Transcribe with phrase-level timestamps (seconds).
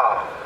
[0.00, 0.39] God.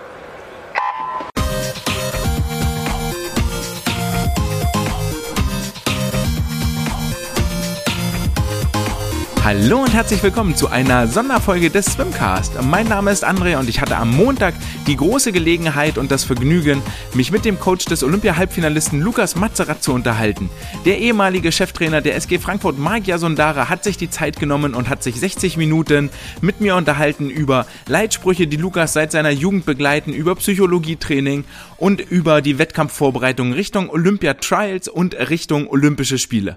[9.44, 12.62] Hallo und herzlich willkommen zu einer Sonderfolge des Swimcast.
[12.62, 14.54] Mein Name ist André und ich hatte am Montag
[14.86, 16.80] die große Gelegenheit und das Vergnügen,
[17.12, 20.48] mich mit dem Coach des Olympia-Halbfinalisten Lukas Mazerat zu unterhalten.
[20.86, 25.02] Der ehemalige Cheftrainer der SG Frankfurt, Marc Jasundara, hat sich die Zeit genommen und hat
[25.02, 26.08] sich 60 Minuten
[26.40, 31.44] mit mir unterhalten über Leitsprüche, die Lukas seit seiner Jugend begleiten, über Psychologietraining
[31.76, 36.56] und über die Wettkampfvorbereitung Richtung Olympia Trials und Richtung Olympische Spiele.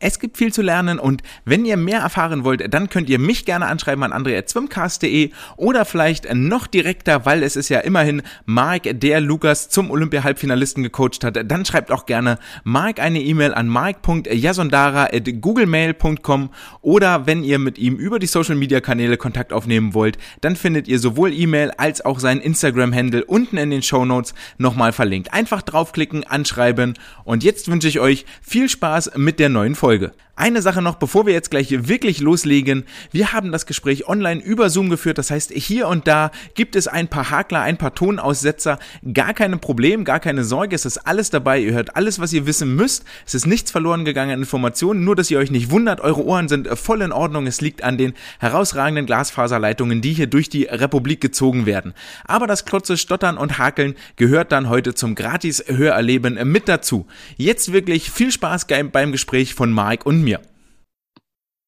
[0.00, 3.44] Es gibt viel zu lernen und wenn ihr mehr erfahren wollt, dann könnt ihr mich
[3.44, 9.20] gerne anschreiben an andre.swimcast.de oder vielleicht noch direkter, weil es ist ja immerhin Mark, der
[9.20, 11.38] Lukas zum Olympia-Halbfinalisten gecoacht hat.
[11.50, 16.50] Dann schreibt auch gerne Mark eine E-Mail an mark.jasondara.googlemail.com
[16.80, 21.32] oder wenn ihr mit ihm über die Social-Media-Kanäle Kontakt aufnehmen wollt, dann findet ihr sowohl
[21.32, 25.32] E-Mail als auch sein Instagram-Handle unten in den Show Notes nochmal verlinkt.
[25.32, 30.12] Einfach draufklicken, anschreiben und jetzt wünsche ich euch viel Spaß mit der neuen Folge.
[30.38, 32.84] Eine Sache noch, bevor wir jetzt gleich wirklich loslegen.
[33.10, 35.16] Wir haben das Gespräch online über Zoom geführt.
[35.16, 38.78] Das heißt, hier und da gibt es ein paar Hakler, ein paar Tonaussetzer.
[39.14, 40.76] Gar kein Problem, gar keine Sorge.
[40.76, 41.60] Es ist alles dabei.
[41.60, 43.04] Ihr hört alles, was ihr wissen müsst.
[43.24, 45.04] Es ist nichts verloren gegangen an Informationen.
[45.04, 46.02] Nur, dass ihr euch nicht wundert.
[46.02, 47.46] Eure Ohren sind voll in Ordnung.
[47.46, 51.94] Es liegt an den herausragenden Glasfaserleitungen, die hier durch die Republik gezogen werden.
[52.26, 57.06] Aber das Klotze, Stottern und Hakeln gehört dann heute zum Gratis-Hörerleben mit dazu.
[57.38, 60.25] Jetzt wirklich viel Spaß beim Gespräch von Mark und.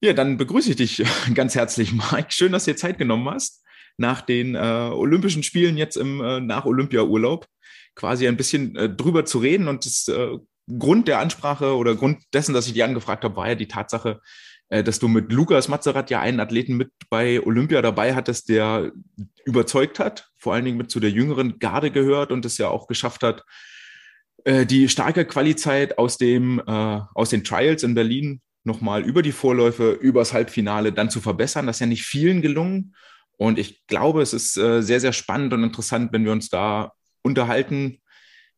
[0.00, 1.04] Ja, dann begrüße ich dich
[1.34, 2.28] ganz herzlich, Mike.
[2.30, 3.64] Schön, dass du dir Zeit genommen hast,
[3.96, 7.46] nach den äh, Olympischen Spielen jetzt im äh, Nach-Olympia-Urlaub
[7.96, 9.66] quasi ein bisschen äh, drüber zu reden.
[9.66, 10.38] Und das äh,
[10.78, 14.20] Grund der Ansprache oder Grund dessen, dass ich dich angefragt habe, war ja die Tatsache,
[14.68, 18.92] äh, dass du mit Lukas Mazerat ja einen Athleten mit bei Olympia dabei hattest, der
[19.44, 22.86] überzeugt hat, vor allen Dingen mit zu der jüngeren Garde gehört und es ja auch
[22.86, 23.42] geschafft hat,
[24.44, 29.32] äh, die starke Qualizeit aus dem äh, aus den Trials in Berlin nochmal über die
[29.32, 31.66] Vorläufe, übers Halbfinale dann zu verbessern.
[31.66, 32.94] Das ist ja nicht vielen gelungen.
[33.36, 36.92] Und ich glaube, es ist äh, sehr, sehr spannend und interessant, wenn wir uns da
[37.22, 38.00] unterhalten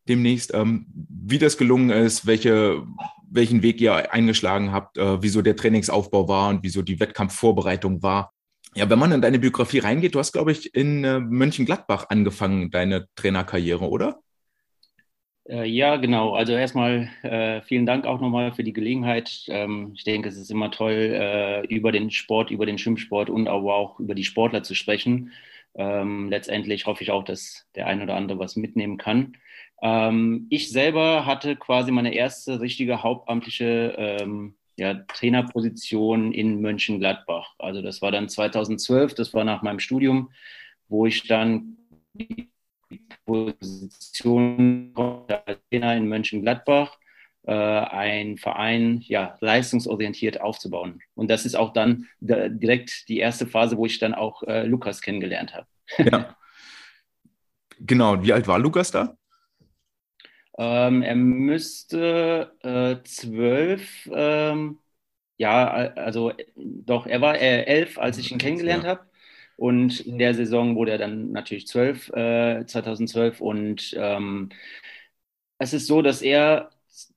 [0.07, 2.83] demnächst, ähm, wie das gelungen ist, welche,
[3.29, 8.33] welchen Weg ihr eingeschlagen habt, äh, wieso der Trainingsaufbau war und wieso die Wettkampfvorbereitung war.
[8.73, 12.71] Ja, wenn man in deine Biografie reingeht, du hast, glaube ich, in äh, Mönchengladbach angefangen,
[12.71, 14.19] deine Trainerkarriere, oder?
[15.51, 16.33] Äh, ja, genau.
[16.33, 19.43] Also erstmal äh, vielen Dank auch nochmal für die Gelegenheit.
[19.49, 23.47] Ähm, ich denke, es ist immer toll, äh, über den Sport, über den Schwimmsport und
[23.49, 25.31] aber auch über die Sportler zu sprechen.
[25.75, 29.35] Ähm, letztendlich hoffe ich auch, dass der ein oder andere was mitnehmen kann.
[29.81, 37.55] Ähm, ich selber hatte quasi meine erste richtige hauptamtliche ähm, ja, Trainerposition in Mönchengladbach.
[37.59, 40.31] Also das war dann 2012, das war nach meinem Studium,
[40.87, 41.77] wo ich dann
[43.25, 44.93] Position
[45.71, 46.97] Trainer in Mönchengladbach,
[47.43, 51.01] äh, ein Verein ja, leistungsorientiert aufzubauen.
[51.15, 55.01] Und das ist auch dann direkt die erste Phase, wo ich dann auch äh, Lukas
[55.01, 55.67] kennengelernt habe.
[55.97, 56.35] Ja.
[57.83, 59.17] Genau, wie alt war Lukas da?
[60.57, 64.77] Ähm, er müsste äh, zwölf, ähm,
[65.37, 68.89] ja, also doch, er war äh, elf, als ich ihn kennengelernt ja.
[68.91, 69.10] habe.
[69.61, 73.41] Und in der Saison wurde er dann natürlich 12, äh, 2012.
[73.41, 74.49] Und ähm,
[75.59, 76.71] es ist so, dass er,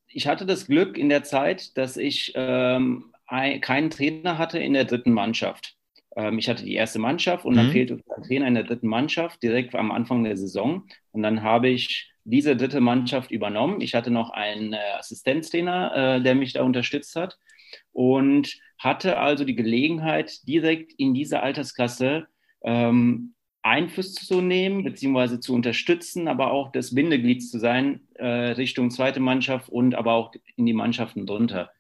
[0.09, 4.75] ich hatte das Glück in der Zeit, dass ich ähm, ein, keinen Trainer hatte in
[4.75, 5.79] der dritten Mannschaft.
[6.17, 7.73] Ähm, ich hatte die erste Mannschaft und dann mhm.
[7.73, 10.87] fehlte ein Trainer in der dritten Mannschaft direkt am Anfang der Saison.
[11.13, 13.81] Und dann habe ich diese dritte Mannschaft übernommen.
[13.81, 17.39] Ich hatte noch einen äh, Assistenztrainer, äh, der mich da unterstützt hat
[17.93, 22.27] und hatte also die Gelegenheit, direkt in diese Altersklasse
[22.65, 28.91] ähm, Einfluss zu nehmen, beziehungsweise zu unterstützen, aber auch das Bindeglied zu sein äh, Richtung
[28.91, 31.71] zweite Mannschaft und aber auch in die Mannschaften drunter.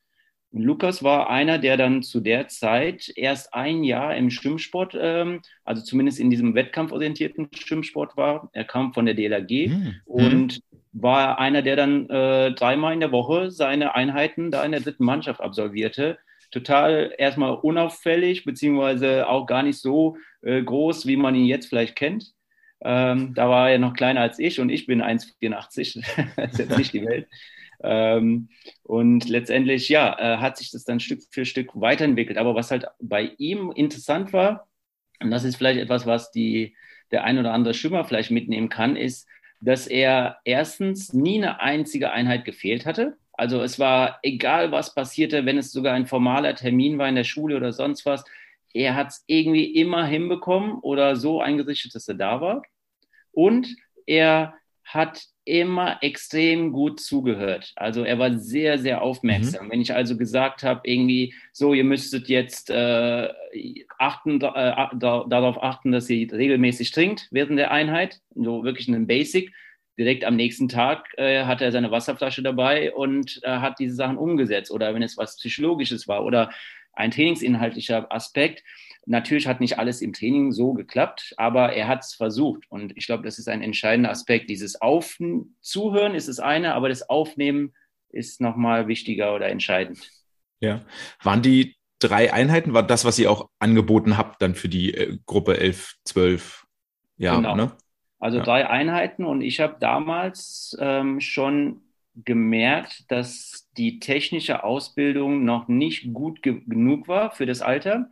[0.50, 5.42] Und Lukas war einer, der dann zu der Zeit erst ein Jahr im Schwimmsport, ähm,
[5.64, 8.48] also zumindest in diesem wettkampforientierten Schwimmsport war.
[8.52, 9.94] Er kam von der DLAG mhm.
[10.04, 10.60] und
[10.92, 15.04] war einer, der dann äh, dreimal in der Woche seine Einheiten da in der dritten
[15.04, 16.18] Mannschaft absolvierte
[16.54, 21.96] total erstmal unauffällig, beziehungsweise auch gar nicht so äh, groß, wie man ihn jetzt vielleicht
[21.96, 22.32] kennt.
[22.82, 26.04] Ähm, da war er noch kleiner als ich und ich bin 1,84.
[26.36, 27.28] das ist jetzt nicht die Welt.
[27.82, 28.48] Ähm,
[28.82, 32.38] und letztendlich, ja, äh, hat sich das dann Stück für Stück weiterentwickelt.
[32.38, 34.68] Aber was halt bei ihm interessant war,
[35.20, 36.76] und das ist vielleicht etwas, was die,
[37.10, 39.28] der ein oder andere Schwimmer vielleicht mitnehmen kann, ist,
[39.60, 43.16] dass er erstens nie eine einzige Einheit gefehlt hatte.
[43.36, 47.24] Also es war egal, was passierte, wenn es sogar ein formaler Termin war in der
[47.24, 48.24] Schule oder sonst was.
[48.72, 52.62] Er hat es irgendwie immer hinbekommen oder so eingerichtet, dass er da war.
[53.32, 53.76] Und
[54.06, 54.54] er
[54.84, 57.72] hat immer extrem gut zugehört.
[57.76, 59.66] Also er war sehr, sehr aufmerksam.
[59.66, 59.70] Mhm.
[59.70, 63.28] Wenn ich also gesagt habe, irgendwie, so, ihr müsstet jetzt äh,
[63.98, 69.52] achten, äh, darauf achten, dass ihr regelmäßig trinkt während der Einheit, so wirklich einen Basic.
[69.98, 74.18] Direkt am nächsten Tag äh, hat er seine Wasserflasche dabei und äh, hat diese Sachen
[74.18, 74.70] umgesetzt.
[74.70, 76.50] Oder wenn es was Psychologisches war oder
[76.92, 78.62] ein trainingsinhaltlicher Aspekt,
[79.06, 82.64] Natürlich hat nicht alles im Training so geklappt, aber er hat es versucht.
[82.70, 84.48] Und ich glaube, das ist ein entscheidender Aspekt.
[84.48, 85.18] Dieses Auf
[85.60, 87.74] Zuhören ist das eine, aber das Aufnehmen
[88.08, 90.10] ist nochmal wichtiger oder entscheidend.
[90.60, 90.84] Ja.
[91.22, 95.18] Waren die drei Einheiten, war das, was ihr auch angeboten habt, dann für die äh,
[95.26, 96.66] Gruppe 11, 12
[97.16, 97.56] Jahre, genau.
[97.56, 97.76] ne?
[98.24, 98.42] Also ja.
[98.42, 101.82] drei Einheiten und ich habe damals ähm, schon
[102.14, 108.08] gemerkt, dass die technische Ausbildung noch nicht gut ge genug war für das Alter.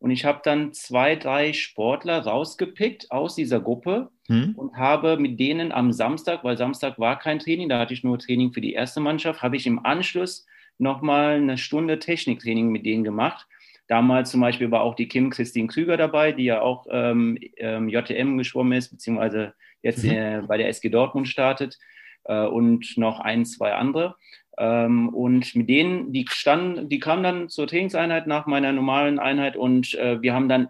[0.00, 4.52] Und ich habe dann zwei, drei Sportler rausgepickt aus dieser Gruppe hm.
[4.54, 8.18] und habe mit denen am Samstag, weil Samstag war kein Training, da hatte ich nur
[8.18, 10.44] Training für die erste Mannschaft, habe ich im Anschluss
[10.76, 13.46] nochmal eine Stunde Techniktraining mit denen gemacht.
[13.86, 17.88] Damals zum Beispiel war auch die Kim Christine Krüger dabei, die ja auch ähm, ähm,
[17.88, 20.10] JTM geschwommen ist, beziehungsweise jetzt mhm.
[20.10, 21.78] äh, bei der SG Dortmund startet
[22.24, 24.16] äh, und noch ein, zwei andere.
[24.56, 29.56] Ähm, und mit denen, die standen, die kamen dann zur Trainingseinheit nach meiner normalen Einheit
[29.56, 30.68] und äh, wir haben dann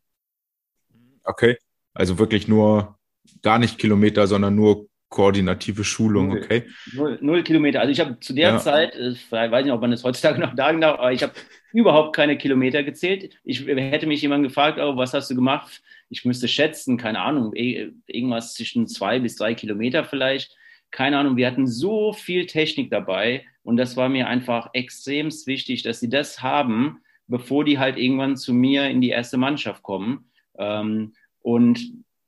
[1.23, 1.57] Okay,
[1.93, 2.99] also wirklich nur
[3.41, 6.63] gar nicht Kilometer, sondern nur koordinative Schulung, okay?
[6.93, 7.81] Null, null Kilometer.
[7.81, 8.57] Also ich habe zu der ja.
[8.57, 11.33] Zeit, ich weiß nicht, ob man das heutzutage noch sagen darf, aber ich habe
[11.73, 13.35] überhaupt keine Kilometer gezählt.
[13.43, 15.83] Ich hätte mich jemand gefragt, oh, was hast du gemacht?
[16.09, 20.55] Ich müsste schätzen, keine Ahnung, irgendwas zwischen zwei bis drei Kilometer vielleicht.
[20.91, 25.83] Keine Ahnung, wir hatten so viel Technik dabei und das war mir einfach extrem wichtig,
[25.83, 30.31] dass sie das haben, bevor die halt irgendwann zu mir in die erste Mannschaft kommen.
[30.57, 31.81] Ähm, und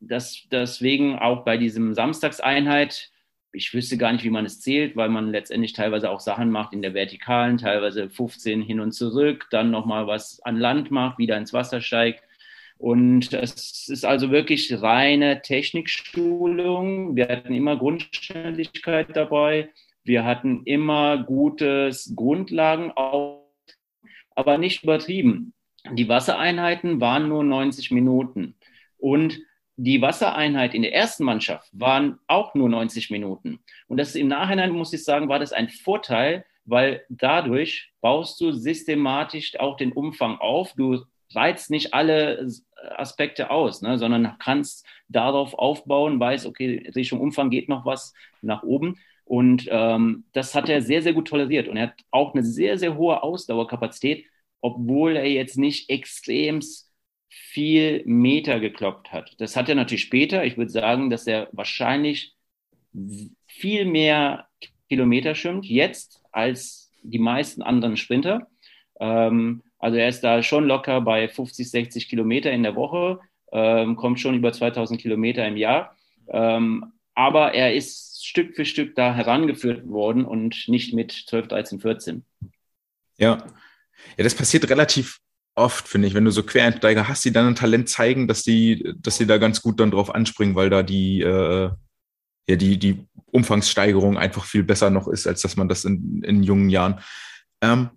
[0.07, 3.11] das, deswegen auch bei diesem Samstagseinheit,
[3.51, 6.73] ich wüsste gar nicht, wie man es zählt, weil man letztendlich teilweise auch Sachen macht
[6.73, 11.37] in der Vertikalen, teilweise 15 hin und zurück, dann nochmal was an Land macht, wieder
[11.37, 12.23] ins Wasser steigt.
[12.77, 17.15] Und es ist also wirklich reine Technikschulung.
[17.15, 19.69] Wir hatten immer Grundständigkeit dabei.
[20.03, 22.91] Wir hatten immer gutes Grundlagen,
[24.35, 25.53] aber nicht übertrieben.
[25.91, 28.55] Die Wassereinheiten waren nur 90 Minuten.
[28.97, 29.39] Und
[29.75, 33.59] die Wassereinheit in der ersten Mannschaft waren auch nur 90 Minuten.
[33.87, 38.51] Und das im Nachhinein, muss ich sagen, war das ein Vorteil, weil dadurch baust du
[38.51, 40.73] systematisch auch den Umfang auf.
[40.73, 41.03] Du
[41.33, 42.47] reizt nicht alle
[42.95, 48.63] Aspekte aus, ne, sondern kannst darauf aufbauen, weißt, okay, Richtung Umfang geht noch was nach
[48.63, 48.99] oben.
[49.25, 51.67] Und ähm, das hat er sehr, sehr gut toleriert.
[51.67, 54.25] Und er hat auch eine sehr, sehr hohe Ausdauerkapazität,
[54.61, 56.92] obwohl er jetzt nicht extremst
[57.35, 59.33] viel Meter gekloppt hat.
[59.39, 60.45] Das hat er natürlich später.
[60.45, 62.35] Ich würde sagen, dass er wahrscheinlich
[63.47, 64.47] viel mehr
[64.87, 68.47] Kilometer schwimmt jetzt als die meisten anderen Sprinter.
[68.99, 73.19] Ähm, also er ist da schon locker bei 50, 60 Kilometer in der Woche,
[73.51, 75.97] ähm, kommt schon über 2000 Kilometer im Jahr.
[76.27, 81.79] Ähm, aber er ist Stück für Stück da herangeführt worden und nicht mit 12, 13,
[81.79, 82.25] 14.
[83.17, 83.37] Ja,
[84.17, 85.19] ja das passiert relativ
[85.55, 88.93] oft, finde ich, wenn du so Quereinsteiger hast, die dann ein Talent zeigen, dass die,
[88.97, 91.69] dass die da ganz gut dann drauf anspringen, weil da die, äh,
[92.47, 96.43] ja, die, die Umfangssteigerung einfach viel besser noch ist, als dass man das in, in
[96.43, 96.99] jungen Jahren.
[97.61, 97.91] Ähm,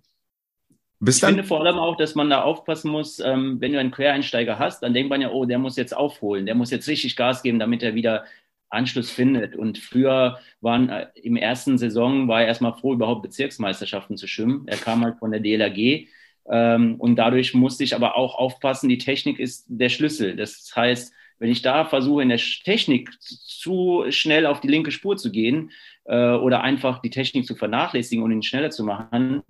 [0.99, 3.79] bis ich dann, finde vor allem auch, dass man da aufpassen muss, ähm, wenn du
[3.79, 6.87] einen Quereinsteiger hast, dann denkt man ja, oh, der muss jetzt aufholen, der muss jetzt
[6.87, 8.25] richtig Gas geben, damit er wieder
[8.69, 9.55] Anschluss findet.
[9.55, 14.67] Und früher waren äh, im ersten Saison war er erstmal froh, überhaupt Bezirksmeisterschaften zu schwimmen.
[14.67, 16.07] Er kam halt von der DLRG
[16.49, 20.35] und dadurch musste ich aber auch aufpassen, die Technik ist der Schlüssel.
[20.35, 25.17] Das heißt, wenn ich da versuche, in der Technik zu schnell auf die linke Spur
[25.17, 25.71] zu gehen
[26.05, 29.43] äh, oder einfach die Technik zu vernachlässigen und ihn schneller zu machen,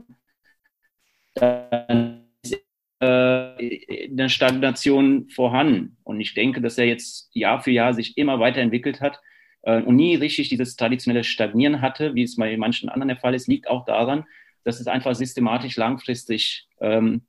[1.35, 2.57] dann ist
[2.99, 5.97] äh, eine Stagnation vorhanden.
[6.03, 9.21] Und ich denke, dass er jetzt Jahr für Jahr sich immer weiterentwickelt hat
[9.61, 13.33] äh, und nie richtig dieses traditionelle Stagnieren hatte, wie es bei manchen anderen der Fall
[13.33, 14.25] ist, liegt auch daran,
[14.67, 17.21] dass es einfach systematisch langfristig ähm,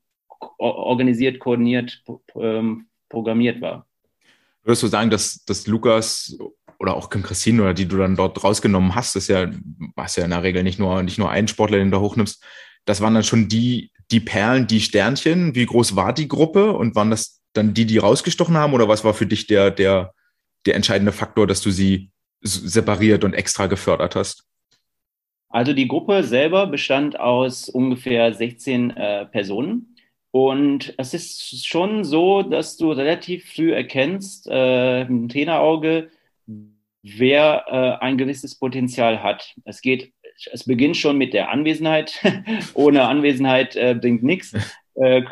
[0.59, 2.03] organisiert, koordiniert,
[2.35, 3.87] ähm, programmiert war.
[4.65, 6.37] Würdest du sagen, dass, dass Lukas
[6.81, 9.49] oder auch Kim Christine oder die du dann dort rausgenommen hast, ist ja,
[9.97, 12.45] hast ja in der Regel nicht nur, nicht nur einen Sportler, den du hochnimmst,
[12.87, 15.55] das waren dann schon die, die Perlen, die Sternchen.
[15.55, 19.05] Wie groß war die Gruppe und waren das dann die, die rausgestochen haben oder was
[19.05, 20.13] war für dich der, der,
[20.67, 24.45] der entscheidende Faktor, dass du sie separiert und extra gefördert hast?
[25.49, 29.97] Also die Gruppe selber bestand aus ungefähr 16 äh, Personen.
[30.31, 36.11] Und es ist schon so, dass du relativ früh erkennst, äh, im Trainerauge,
[37.03, 39.55] wer äh, ein gewisses Potenzial hat.
[39.65, 40.13] Es geht,
[40.53, 42.23] es beginnt schon mit der Anwesenheit.
[42.75, 44.55] Ohne Anwesenheit äh, bringt nichts
[45.01, 45.23] äh,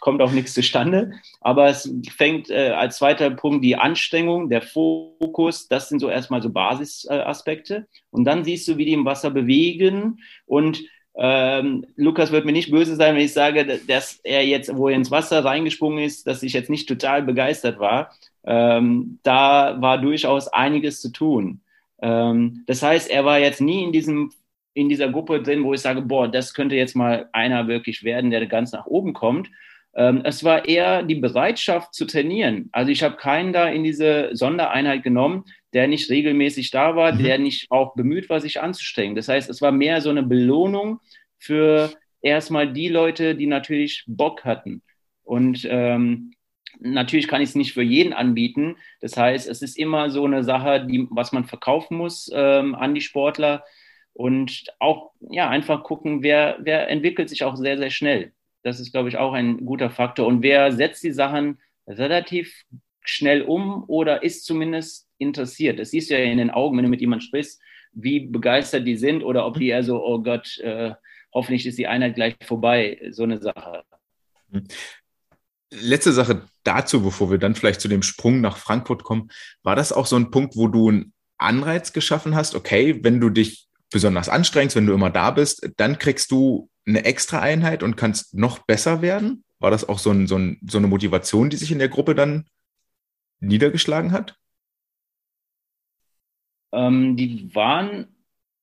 [0.00, 1.12] kommt auch nichts zustande.
[1.40, 6.42] Aber es fängt äh, als zweiter Punkt die Anstrengung, der Fokus, das sind so erstmal
[6.42, 7.86] so Basisaspekte.
[8.10, 10.82] Und dann siehst du, wie die im Wasser bewegen und
[11.18, 14.96] ähm, Lukas wird mir nicht böse sein, wenn ich sage, dass er jetzt, wo er
[14.96, 18.12] ins Wasser reingesprungen ist, dass ich jetzt nicht total begeistert war.
[18.44, 21.60] Ähm, da war durchaus einiges zu tun.
[22.02, 24.30] Ähm, das heißt, er war jetzt nie in diesem
[24.76, 28.30] in dieser Gruppe drin, wo ich sage, boah, das könnte jetzt mal einer wirklich werden,
[28.30, 29.48] der ganz nach oben kommt.
[29.94, 32.68] Ähm, es war eher die Bereitschaft zu trainieren.
[32.72, 37.22] Also ich habe keinen da in diese Sondereinheit genommen, der nicht regelmäßig da war, mhm.
[37.22, 39.16] der nicht auch bemüht war, sich anzustrengen.
[39.16, 41.00] Das heißt, es war mehr so eine Belohnung
[41.38, 44.82] für erstmal die Leute, die natürlich Bock hatten.
[45.22, 46.34] Und ähm,
[46.78, 48.76] natürlich kann ich es nicht für jeden anbieten.
[49.00, 52.94] Das heißt, es ist immer so eine Sache, die, was man verkaufen muss ähm, an
[52.94, 53.64] die Sportler
[54.16, 58.32] und auch ja einfach gucken, wer, wer entwickelt sich auch sehr, sehr schnell.
[58.62, 60.26] Das ist, glaube ich, auch ein guter Faktor.
[60.26, 62.64] Und wer setzt die Sachen relativ
[63.02, 65.78] schnell um oder ist zumindest interessiert.
[65.78, 67.60] Das siehst du ja in den Augen, wenn du mit jemandem sprichst,
[67.92, 70.94] wie begeistert die sind oder ob die eher so, oh Gott, äh,
[71.32, 73.84] hoffentlich ist die Einheit gleich vorbei, so eine Sache.
[75.70, 79.30] Letzte Sache dazu, bevor wir dann vielleicht zu dem Sprung nach Frankfurt kommen.
[79.62, 82.54] War das auch so ein Punkt, wo du einen Anreiz geschaffen hast?
[82.54, 87.04] Okay, wenn du dich besonders anstrengst, wenn du immer da bist, dann kriegst du eine
[87.04, 89.44] extra Einheit und kannst noch besser werden?
[89.58, 92.14] War das auch so, ein, so, ein, so eine Motivation, die sich in der Gruppe
[92.14, 92.46] dann
[93.40, 94.36] niedergeschlagen hat?
[96.72, 98.08] Ähm, die waren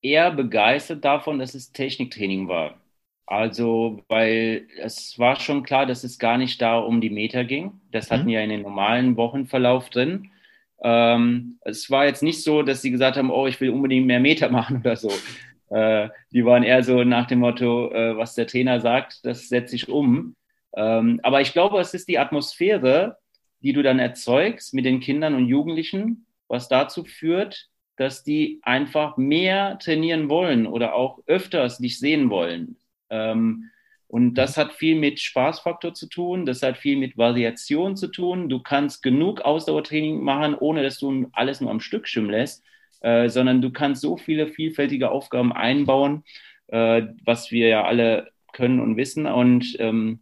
[0.02, 2.78] eher begeistert davon, dass es Techniktraining war.
[3.26, 7.80] Also, weil es war schon klar, dass es gar nicht da um die Meter ging.
[7.90, 8.28] Das hatten mhm.
[8.28, 10.30] wir in den normalen Wochenverlauf drin.
[10.82, 14.20] Ähm, es war jetzt nicht so, dass sie gesagt haben, oh, ich will unbedingt mehr
[14.20, 15.12] Meter machen oder so.
[15.70, 19.76] Äh, die waren eher so nach dem Motto, äh, was der Trainer sagt, das setze
[19.76, 20.36] ich um.
[20.76, 23.16] Ähm, aber ich glaube, es ist die Atmosphäre,
[23.62, 29.16] die du dann erzeugst mit den Kindern und Jugendlichen, was dazu führt, dass die einfach
[29.16, 32.76] mehr trainieren wollen oder auch öfters dich sehen wollen.
[33.08, 33.70] Ähm,
[34.06, 38.48] und das hat viel mit Spaßfaktor zu tun, das hat viel mit Variation zu tun.
[38.48, 42.62] Du kannst genug Ausdauertraining machen, ohne dass du alles nur am Stück schwimmen lässt,
[43.00, 46.22] äh, sondern du kannst so viele vielfältige Aufgaben einbauen,
[46.68, 49.26] äh, was wir ja alle können und wissen.
[49.26, 50.20] Und ähm,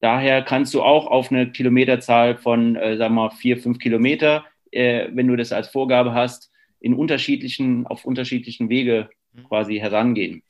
[0.00, 4.44] daher kannst du auch auf eine Kilometerzahl von, äh, sagen wir mal, vier, fünf Kilometer,
[4.72, 6.50] äh, wenn du das als Vorgabe hast,
[6.80, 9.44] in unterschiedlichen, auf unterschiedlichen Wege mhm.
[9.44, 10.42] quasi herangehen.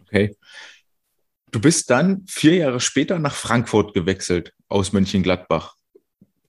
[0.00, 0.36] Okay.
[1.52, 5.74] Du bist dann vier Jahre später nach Frankfurt gewechselt aus Mönchengladbach.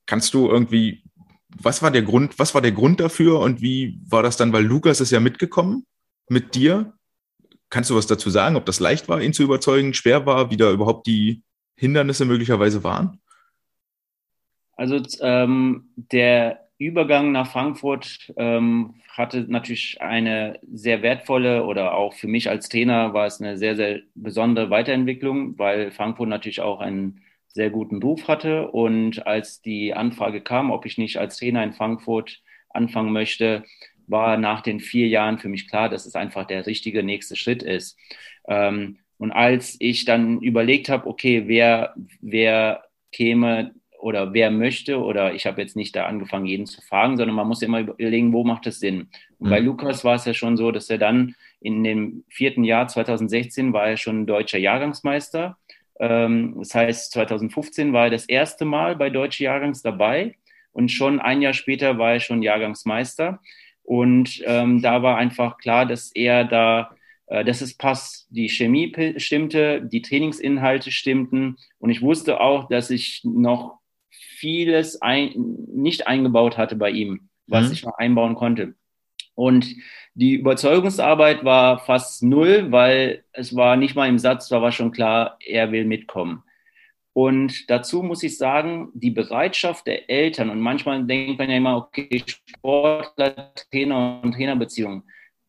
[0.06, 1.04] Kannst du irgendwie,
[1.50, 4.64] was war der Grund, was war der Grund dafür und wie war das dann, weil
[4.64, 5.86] Lukas ist ja mitgekommen
[6.30, 6.94] mit dir?
[7.70, 10.58] Kannst du was dazu sagen, ob das leicht war, ihn zu überzeugen, schwer war, wie
[10.58, 11.44] da überhaupt die
[11.76, 13.20] Hindernisse möglicherweise waren?
[14.76, 22.28] Also ähm, der Übergang nach Frankfurt ähm, hatte natürlich eine sehr wertvolle oder auch für
[22.28, 27.22] mich als Trainer war es eine sehr, sehr besondere Weiterentwicklung, weil Frankfurt natürlich auch einen
[27.48, 28.70] sehr guten Ruf hatte.
[28.72, 33.64] Und als die Anfrage kam, ob ich nicht als Trainer in Frankfurt anfangen möchte,
[34.08, 37.64] war nach den vier Jahren für mich klar, dass es einfach der richtige nächste Schritt
[37.64, 37.98] ist.
[38.48, 45.34] Ähm, und als ich dann überlegt habe, okay, wer, wer käme oder wer möchte, oder
[45.34, 48.44] ich habe jetzt nicht da angefangen, jeden zu fragen, sondern man muss immer überlegen, wo
[48.44, 49.08] macht es Sinn.
[49.40, 49.50] Und mhm.
[49.50, 53.72] bei Lukas war es ja schon so, dass er dann in dem vierten Jahr 2016
[53.72, 55.58] war er schon deutscher Jahrgangsmeister.
[56.02, 60.36] Ähm, das heißt, 2015 war er das erste Mal bei Deutsche Jahrgangs dabei
[60.74, 63.40] und schon ein Jahr später war er schon Jahrgangsmeister.
[63.84, 66.94] Und ähm, da war einfach klar, dass er da
[67.28, 68.28] äh, dass es passt.
[68.32, 73.80] Die Chemie stimmte, die Trainingsinhalte stimmten und ich wusste auch, dass ich noch
[74.44, 75.32] vieles ein,
[75.74, 77.72] nicht eingebaut hatte bei ihm, was mhm.
[77.72, 78.76] ich noch einbauen konnte.
[79.36, 79.74] Und
[80.16, 84.92] die Überzeugungsarbeit war fast null, weil es war nicht mal im Satz, da war schon
[84.92, 86.44] klar, er will mitkommen.
[87.14, 91.78] Und dazu muss ich sagen, die Bereitschaft der Eltern, und manchmal denkt man ja immer,
[91.78, 95.04] okay, Sportler, Trainer und Trainerbeziehungen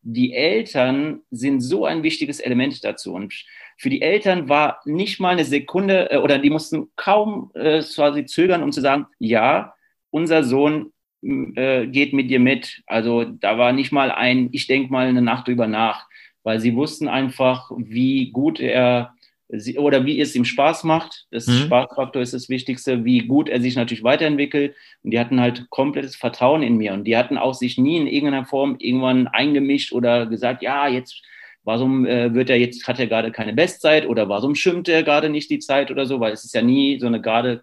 [0.04, 3.14] die Eltern sind so ein wichtiges Element dazu.
[3.14, 3.34] Und
[3.76, 8.26] für die Eltern war nicht mal eine Sekunde äh, oder die mussten kaum äh, quasi
[8.26, 9.74] zögern, um zu sagen, ja,
[10.10, 12.82] unser Sohn äh, geht mit dir mit.
[12.86, 16.06] Also da war nicht mal ein, ich denke mal eine Nacht drüber nach,
[16.42, 19.14] weil sie wussten einfach, wie gut er
[19.76, 21.26] oder wie es ihm Spaß macht.
[21.30, 21.66] Das mhm.
[21.66, 24.74] Spaßfaktor ist das Wichtigste, wie gut er sich natürlich weiterentwickelt.
[25.02, 26.92] Und die hatten halt komplettes Vertrauen in mir.
[26.92, 31.22] Und die hatten auch sich nie in irgendeiner Form irgendwann eingemischt oder gesagt, ja, jetzt,
[31.64, 35.28] warum äh, wird er jetzt, hat er gerade keine Bestzeit oder warum schwimmt er gerade
[35.28, 37.62] nicht die Zeit oder so, weil es ist ja nie so eine gerade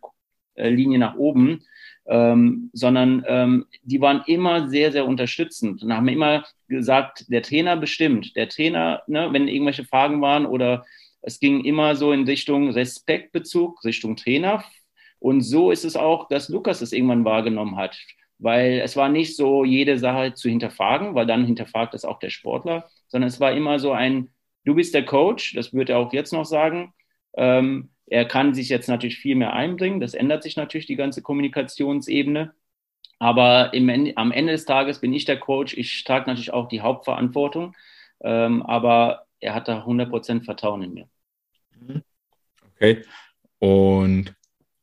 [0.55, 1.63] äh, Linie nach oben.
[2.07, 7.77] Ähm, sondern ähm, die waren immer sehr, sehr unterstützend und haben immer gesagt, der Trainer
[7.77, 10.83] bestimmt, der Trainer, ne, wenn irgendwelche Fragen waren oder
[11.21, 14.63] es ging immer so in Richtung Respektbezug, Richtung Trainer.
[15.19, 17.97] Und so ist es auch, dass Lukas es irgendwann wahrgenommen hat.
[18.39, 22.31] Weil es war nicht so, jede Sache zu hinterfragen, weil dann hinterfragt es auch der
[22.31, 24.29] Sportler, sondern es war immer so ein,
[24.65, 26.93] du bist der Coach, das würde er auch jetzt noch sagen.
[27.35, 31.21] Ähm, er kann sich jetzt natürlich viel mehr einbringen, das ändert sich natürlich die ganze
[31.21, 32.53] Kommunikationsebene.
[33.19, 36.81] Aber im, am Ende des Tages bin ich der Coach, ich trage natürlich auch die
[36.81, 37.75] Hauptverantwortung.
[38.23, 41.09] Ähm, aber er hat da 100% Vertrauen in mir.
[42.75, 43.03] Okay.
[43.59, 44.33] Und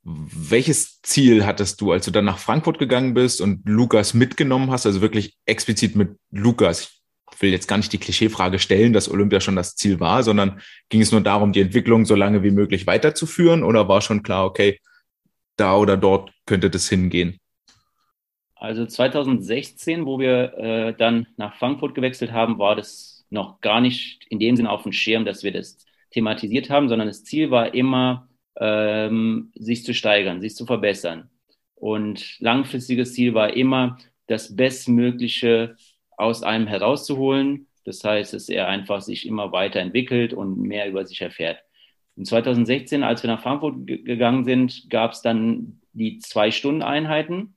[0.05, 4.87] welches Ziel hattest du, als du dann nach Frankfurt gegangen bist und Lukas mitgenommen hast,
[4.87, 6.98] also wirklich explizit mit Lukas?
[7.41, 11.01] Will jetzt gar nicht die Klischeefrage stellen, dass Olympia schon das Ziel war, sondern ging
[11.01, 14.81] es nur darum, die Entwicklung so lange wie möglich weiterzuführen oder war schon klar, okay,
[15.57, 17.39] da oder dort könnte das hingehen?
[18.55, 24.25] Also 2016, wo wir äh, dann nach Frankfurt gewechselt haben, war das noch gar nicht
[24.31, 25.79] in dem Sinne auf dem Schirm, dass wir das
[26.11, 31.31] thematisiert haben, sondern das Ziel war immer, ähm, sich zu steigern, sich zu verbessern.
[31.75, 35.77] Und langfristiges Ziel war immer, das Bestmögliche
[36.19, 37.67] aus einem herauszuholen.
[37.85, 41.63] Das heißt, dass er einfach sich immer weiterentwickelt und mehr über sich erfährt.
[42.17, 47.55] Und 2016, als wir nach Frankfurt gegangen sind, gab es dann die Zwei-Stunden-Einheiten.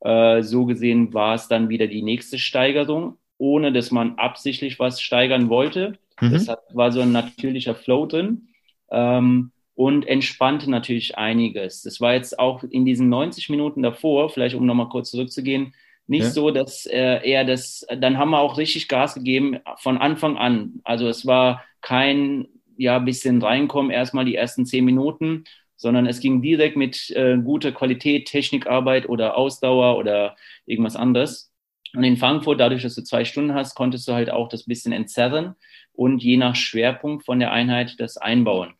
[0.00, 5.00] Äh, so gesehen war es dann wieder die nächste Steigerung ohne dass man absichtlich was
[5.00, 5.96] steigern wollte.
[6.20, 6.32] Mhm.
[6.32, 8.48] Das war so ein natürlicher Flow drin.
[8.90, 11.82] Ähm, und entspannte natürlich einiges.
[11.82, 15.72] Das war jetzt auch in diesen 90 Minuten davor, vielleicht um nochmal kurz zurückzugehen,
[16.08, 16.30] nicht ja.
[16.30, 20.80] so, dass äh, er das, dann haben wir auch richtig Gas gegeben von Anfang an.
[20.82, 25.44] Also es war kein, ja, bisschen reinkommen, erstmal die ersten zehn Minuten,
[25.76, 30.34] sondern es ging direkt mit äh, guter Qualität, Technikarbeit oder Ausdauer oder
[30.66, 31.52] irgendwas anderes.
[31.94, 34.92] Und in Frankfurt, dadurch, dass du zwei Stunden hast, konntest du halt auch das bisschen
[34.92, 35.54] entzerren
[35.92, 38.74] und je nach Schwerpunkt von der Einheit das einbauen.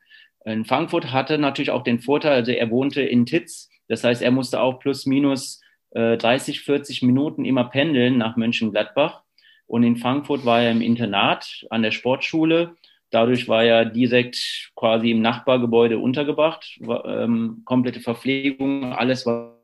[0.44, 4.30] In Frankfurt hatte natürlich auch den Vorteil, also er wohnte in Titz, das heißt, er
[4.30, 9.22] musste auch plus minus äh, 30, 40 Minuten immer pendeln nach Mönchengladbach.
[9.66, 12.76] Und in Frankfurt war er im Internat an der Sportschule.
[13.10, 19.58] Dadurch war er direkt quasi im Nachbargebäude untergebracht, war, ähm, komplette Verpflegung, alles war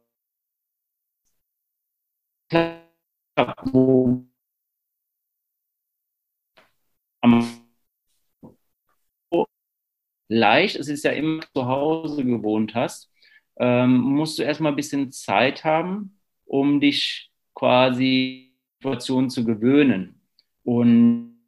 [10.29, 13.11] leicht, es ist ja immer zu Hause gewohnt hast,
[13.57, 16.14] ähm, musst du erstmal ein bisschen Zeit haben,
[16.45, 20.21] um dich quasi Situationen zu gewöhnen.
[20.63, 21.39] Und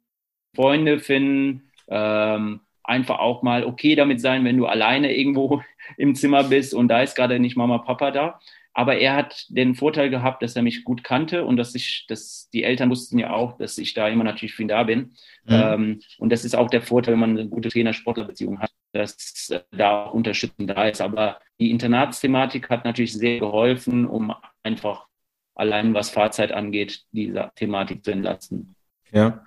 [0.55, 5.61] Freunde finden, ähm, einfach auch mal okay damit sein, wenn du alleine irgendwo
[5.97, 8.39] im Zimmer bist und da ist gerade nicht Mama, Papa da.
[8.73, 12.47] Aber er hat den Vorteil gehabt, dass er mich gut kannte und dass ich, dass
[12.53, 15.13] die Eltern wussten ja auch, dass ich da immer natürlich für ihn da bin.
[15.45, 15.49] Mhm.
[15.49, 20.05] Ähm, und das ist auch der Vorteil, wenn man eine gute Trainer-Sportler-Beziehung hat, dass da
[20.05, 21.01] auch Unterstützung da ist.
[21.01, 24.31] Aber die Internatsthematik hat natürlich sehr geholfen, um
[24.67, 25.07] einfach
[25.55, 28.75] allein was Fahrzeit angeht, dieser Thematik zu entlasten.
[29.11, 29.43] Ja.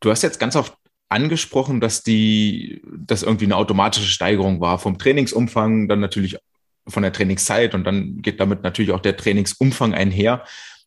[0.00, 0.74] Du hast jetzt ganz oft
[1.08, 6.38] angesprochen, dass die, dass irgendwie eine automatische Steigerung war vom Trainingsumfang, dann natürlich
[6.88, 10.44] von der Trainingszeit und dann geht damit natürlich auch der Trainingsumfang einher.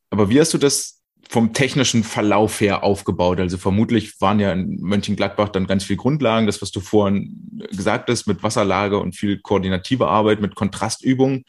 [0.10, 3.40] Aber wie hast du das vom technischen Verlauf her aufgebaut?
[3.40, 8.10] Also vermutlich waren ja in Mönchengladbach dann ganz viel Grundlagen, das, was du vorhin gesagt
[8.10, 11.44] hast, mit Wasserlage und viel koordinative Arbeit, mit Kontrastübungen.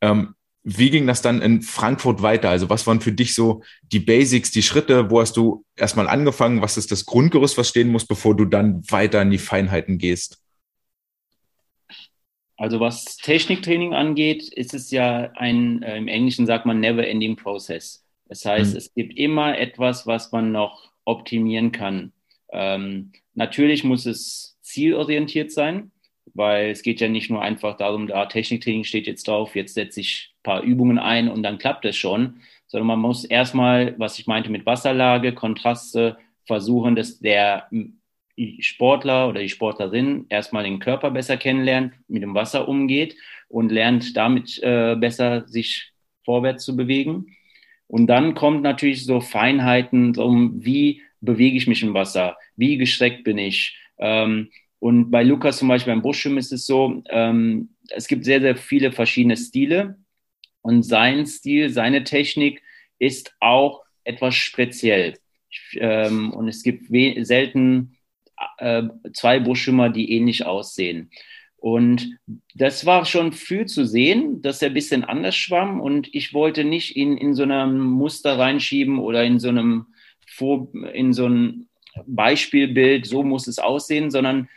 [0.00, 2.48] Ähm, wie ging das dann in Frankfurt weiter?
[2.48, 5.10] Also was waren für dich so die Basics, die Schritte?
[5.10, 6.62] Wo hast du erstmal angefangen?
[6.62, 10.40] Was ist das Grundgerüst, was stehen muss, bevor du dann weiter in die Feinheiten gehst?
[12.56, 17.36] Also was Techniktraining angeht, ist es ja ein, äh, im Englischen sagt man never ending
[17.36, 18.02] process.
[18.26, 18.78] Das heißt, mhm.
[18.78, 22.12] es gibt immer etwas, was man noch optimieren kann.
[22.52, 25.90] Ähm, natürlich muss es zielorientiert sein
[26.34, 30.00] weil es geht ja nicht nur einfach darum, da Techniktraining steht jetzt drauf, jetzt setze
[30.00, 34.18] ich ein paar Übungen ein und dann klappt es schon, sondern man muss erstmal, was
[34.18, 37.68] ich meinte mit Wasserlage, Kontraste, versuchen, dass der
[38.60, 43.16] Sportler oder die Sportlerin erstmal den Körper besser kennenlernt, mit dem Wasser umgeht
[43.48, 45.92] und lernt damit äh, besser sich
[46.24, 47.36] vorwärts zu bewegen.
[47.86, 53.24] Und dann kommt natürlich so Feinheiten um, wie bewege ich mich im Wasser, wie gestreckt
[53.24, 54.50] bin ich, ähm,
[54.84, 58.54] und bei Lukas zum Beispiel beim Buschschwimmen ist es so, ähm, es gibt sehr, sehr
[58.54, 59.96] viele verschiedene Stile.
[60.60, 62.60] Und sein Stil, seine Technik
[62.98, 65.14] ist auch etwas speziell.
[65.76, 66.88] Ähm, und es gibt
[67.26, 67.96] selten
[68.58, 68.82] äh,
[69.14, 71.10] zwei Buschschwimmer, die ähnlich aussehen.
[71.56, 72.18] Und
[72.54, 75.80] das war schon früh zu sehen, dass er ein bisschen anders schwamm.
[75.80, 79.86] Und ich wollte nicht ihn in so einem Muster reinschieben oder in so einem,
[80.92, 81.70] in so ein
[82.04, 84.50] Beispielbild, so muss es aussehen, sondern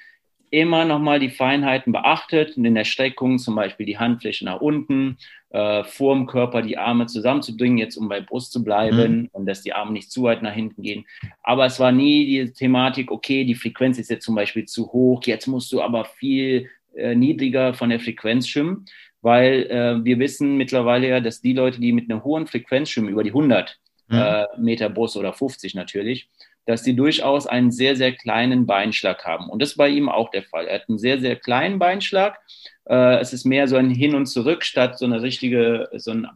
[0.49, 5.17] immer nochmal die Feinheiten beachtet und in der Streckung zum Beispiel die Handfläche nach unten,
[5.49, 9.29] äh, vor dem Körper die Arme zusammenzubringen, jetzt um bei Brust zu bleiben mhm.
[9.31, 11.05] und dass die Arme nicht zu weit nach hinten gehen.
[11.43, 15.23] Aber es war nie die Thematik, okay, die Frequenz ist jetzt zum Beispiel zu hoch,
[15.25, 18.85] jetzt musst du aber viel äh, niedriger von der Frequenz schwimmen,
[19.21, 23.09] weil äh, wir wissen mittlerweile ja, dass die Leute, die mit einer hohen Frequenz schwimmen,
[23.09, 24.17] über die 100 mhm.
[24.17, 26.29] Äh, Meter Brust oder 50 natürlich,
[26.67, 29.49] dass sie durchaus einen sehr, sehr kleinen Beinschlag haben.
[29.49, 30.67] Und das bei ihm auch der Fall.
[30.67, 32.37] Er hat einen sehr, sehr kleinen Beinschlag.
[32.85, 36.27] Äh, es ist mehr so ein Hin und Zurück statt so eine richtige, so ein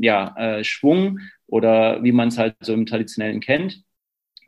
[0.00, 3.82] ja, äh, Schwung oder wie man es halt so im Traditionellen kennt.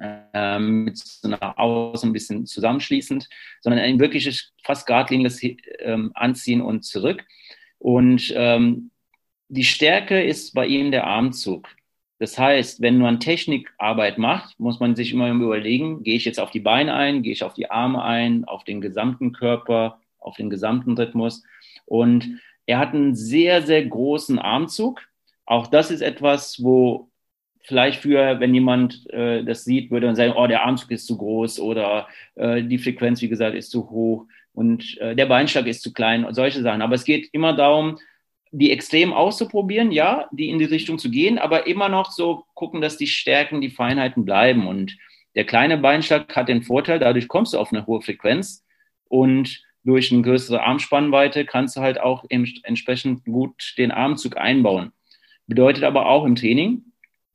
[0.01, 3.29] Äh, mit so einer Außen ein bisschen zusammenschließend,
[3.61, 5.41] sondern ein wirkliches, fast geradliniges
[5.81, 7.25] ähm, Anziehen und zurück.
[7.79, 8.91] Und ähm,
[9.49, 11.69] die Stärke ist bei ihm der Armzug.
[12.19, 16.51] Das heißt, wenn man Technikarbeit macht, muss man sich immer überlegen, gehe ich jetzt auf
[16.51, 20.49] die Beine ein, gehe ich auf die Arme ein, auf den gesamten Körper, auf den
[20.49, 21.43] gesamten Rhythmus.
[21.87, 25.03] Und er hat einen sehr, sehr großen Armzug.
[25.45, 27.11] Auch das ist etwas, wo
[27.63, 31.17] vielleicht für, wenn jemand äh, das sieht, würde man sagen, oh, der Armzug ist zu
[31.17, 35.83] groß oder äh, die Frequenz, wie gesagt, ist zu hoch und äh, der Beinschlag ist
[35.83, 36.83] zu klein und solche Sachen.
[36.83, 37.99] Aber es geht immer darum,
[38.57, 42.81] die extrem auszuprobieren, ja, die in die Richtung zu gehen, aber immer noch so gucken,
[42.81, 44.69] dass die Stärken, die Feinheiten bleiben.
[44.69, 44.97] Und
[45.35, 48.65] der kleine Beinschlag hat den Vorteil, dadurch kommst du auf eine hohe Frequenz
[49.09, 54.93] und durch eine größere Armspannweite kannst du halt auch entsprechend gut den Armzug einbauen.
[55.49, 56.85] Bedeutet aber auch im Training,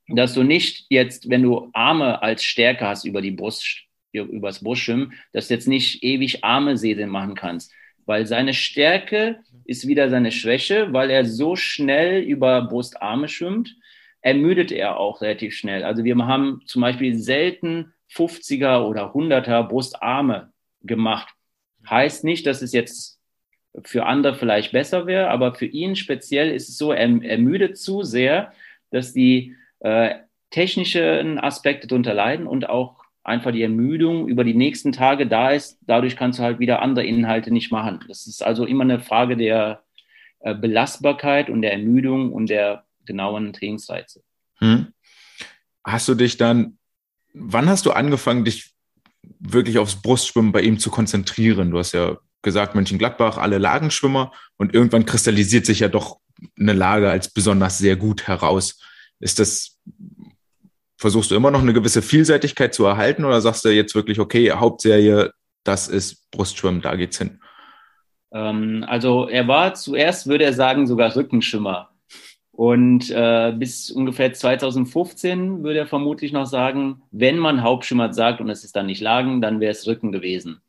[0.08, 5.14] dass du nicht jetzt, wenn du Arme als Stärke hast über die Brust, übers Brustschwimmen,
[5.34, 7.74] dass du jetzt nicht ewig Arme Segeln machen kannst,
[8.06, 13.76] weil seine Stärke ist wieder seine Schwäche, weil er so schnell über Brustarme schwimmt,
[14.22, 15.84] ermüdet er auch relativ schnell.
[15.84, 20.52] Also wir haben zum Beispiel selten 50er oder 100er Brustarme
[20.82, 21.34] gemacht.
[21.90, 23.20] Heißt nicht, dass es jetzt
[23.84, 28.04] für andere vielleicht besser wäre, aber für ihn speziell ist es so, er ermüdet zu
[28.04, 28.52] sehr,
[28.92, 30.16] dass die äh,
[30.50, 35.78] technischen Aspekte darunter leiden und auch einfach die Ermüdung über die nächsten Tage da ist.
[35.88, 38.00] Dadurch kannst du halt wieder andere Inhalte nicht machen.
[38.08, 39.84] Das ist also immer eine Frage der
[40.40, 44.22] äh, Belastbarkeit und der Ermüdung und der genauen Trainingsreize.
[44.60, 44.88] Hm.
[45.84, 46.78] Hast du dich dann,
[47.34, 48.74] wann hast du angefangen, dich
[49.40, 51.72] wirklich aufs Brustschwimmen bei ihm zu konzentrieren?
[51.72, 56.20] Du hast ja gesagt, Mönchengladbach, alle Lagenschwimmer und irgendwann kristallisiert sich ja doch
[56.58, 58.80] eine Lage als besonders sehr gut heraus.
[59.20, 59.78] Ist das
[61.00, 64.52] versuchst du immer noch eine gewisse Vielseitigkeit zu erhalten oder sagst du jetzt wirklich, okay,
[64.52, 65.32] Hauptserie,
[65.64, 67.40] das ist Brustschwimmen, da geht's hin?
[68.34, 71.90] Ähm, also er war zuerst, würde er sagen, sogar Rückenschimmer.
[72.52, 78.50] Und äh, bis ungefähr 2015 würde er vermutlich noch sagen, wenn man Hauptschimmer sagt und
[78.50, 80.62] es ist dann nicht Lagen, dann wäre es Rücken gewesen.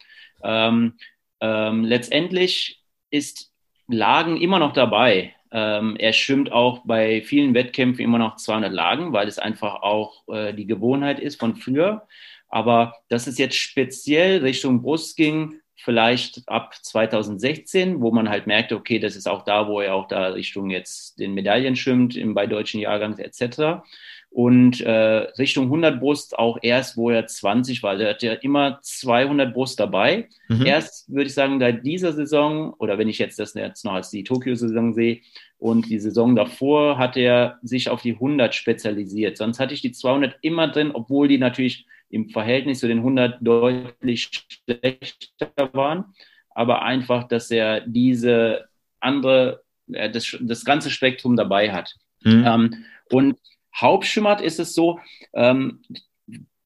[0.45, 0.95] Ähm,
[1.41, 3.51] ähm, letztendlich ist
[3.89, 5.35] Lagen immer noch dabei.
[5.53, 10.23] Ähm, er schwimmt auch bei vielen Wettkämpfen immer noch 200 Lagen, weil es einfach auch
[10.29, 12.07] äh, die Gewohnheit ist von früher.
[12.49, 18.77] Aber dass es jetzt speziell Richtung Brust ging, vielleicht ab 2016, wo man halt merkte,
[18.77, 22.35] okay, das ist auch da, wo er auch da Richtung jetzt den Medaillen schwimmt, im,
[22.35, 23.83] bei deutschen Jahrgangs etc.
[24.31, 24.93] Und äh,
[25.39, 27.99] Richtung 100 Brust auch erst, wo er 20 war.
[27.99, 30.29] Er hat ja immer 200 Brust dabei.
[30.49, 30.67] Mhm.
[30.67, 34.11] Erst würde ich sagen, seit dieser Saison, oder wenn ich jetzt das jetzt noch als
[34.11, 35.21] die Tokio-Saison sehe,
[35.61, 39.37] und die Saison davor hat er sich auf die 100 spezialisiert.
[39.37, 43.39] Sonst hatte ich die 200 immer drin, obwohl die natürlich im Verhältnis zu den 100
[43.41, 46.05] deutlich schlechter waren.
[46.51, 48.69] Aber einfach, dass er diese
[49.01, 49.63] andere,
[49.93, 51.95] äh, das, das ganze Spektrum dabei hat.
[52.23, 52.45] Mhm.
[52.47, 53.37] Ähm, und
[53.75, 55.01] Hauptschimmert ist es so,
[55.33, 55.81] ähm,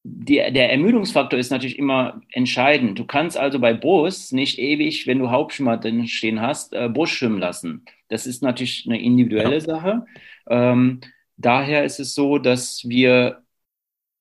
[0.06, 2.98] die, der Ermüdungsfaktor ist natürlich immer entscheidend.
[2.98, 7.14] Du kannst also bei Brust nicht ewig, wenn du Hauptschimmer drin stehen hast, äh, Brust
[7.14, 7.86] schwimmen lassen.
[8.08, 9.60] Das ist natürlich eine individuelle ja.
[9.60, 10.06] Sache.
[10.46, 11.00] Ähm,
[11.38, 13.44] daher ist es so, dass wir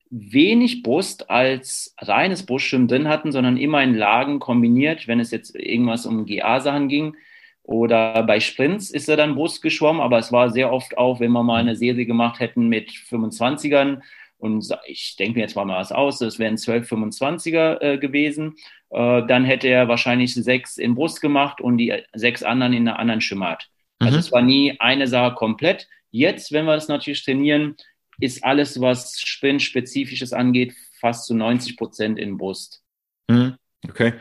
[0.09, 5.53] wenig Brust als reines Brustschwimmen drin hatten, sondern immer in Lagen kombiniert, wenn es jetzt
[5.53, 7.15] irgendwas um GA-Sachen ging.
[7.63, 11.31] Oder bei Sprints ist er dann Brust geschwommen, aber es war sehr oft auch, wenn
[11.31, 14.01] wir mal eine Serie gemacht hätten mit 25ern,
[14.37, 18.55] und ich denke mir jetzt mal was aus, es wären 12 25er äh, gewesen,
[18.89, 22.99] äh, dann hätte er wahrscheinlich sechs in Brust gemacht und die sechs anderen in einer
[22.99, 23.69] anderen Schwimmart.
[23.99, 24.17] Also mhm.
[24.17, 25.87] Also es war nie eine Sache komplett.
[26.11, 27.77] Jetzt, wenn wir das natürlich trainieren,
[28.19, 32.83] ist alles, was Sprint-spezifisches angeht, fast zu 90 Prozent in Brust.
[33.29, 33.55] Mhm.
[33.87, 34.13] Okay.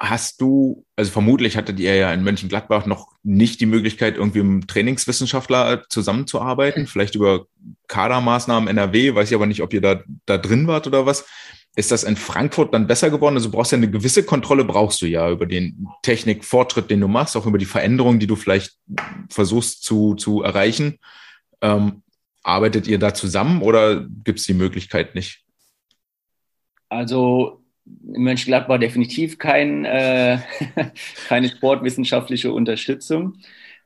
[0.00, 4.68] Hast du, also vermutlich hattet ihr ja in Mönchengladbach noch nicht die Möglichkeit, irgendwie mit
[4.68, 7.46] Trainingswissenschaftler zusammenzuarbeiten, vielleicht über
[7.88, 11.26] Kadermaßnahmen NRW, weiß ich aber nicht, ob ihr da, da drin wart oder was.
[11.74, 13.34] Ist das in Frankfurt dann besser geworden?
[13.36, 17.08] Also du brauchst ja eine gewisse Kontrolle, brauchst du ja über den Technikfortschritt, den du
[17.08, 18.78] machst, auch über die Veränderungen, die du vielleicht
[19.28, 20.98] versuchst zu, zu erreichen.
[21.60, 22.02] Ähm,
[22.48, 25.44] Arbeitet ihr da zusammen oder gibt es die Möglichkeit nicht?
[26.88, 27.62] Also
[28.02, 30.38] Mönchengladbach definitiv kein, äh,
[31.28, 33.38] keine sportwissenschaftliche Unterstützung.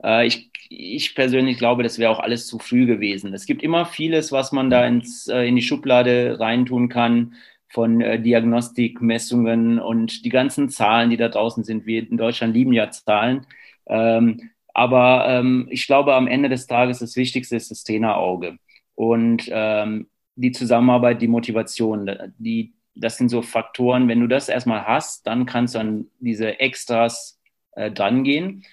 [0.02, 3.34] Äh, ich, ich persönlich glaube, das wäre auch alles zu früh gewesen.
[3.34, 7.34] Es gibt immer vieles, was man da ins, äh, in die Schublade reintun kann
[7.68, 11.86] von äh, Diagnostik, Messungen und die ganzen Zahlen, die da draußen sind.
[11.86, 13.46] Wir in Deutschland lieben ja Zahlen.
[13.86, 18.56] Ähm, aber ähm, ich glaube, am Ende des Tages das Wichtigste ist das Trainerauge
[18.94, 24.08] und ähm, die Zusammenarbeit, die Motivation, die, das sind so Faktoren.
[24.08, 27.40] Wenn du das erstmal hast, dann kannst du an diese Extras
[27.72, 28.64] äh, dran gehen.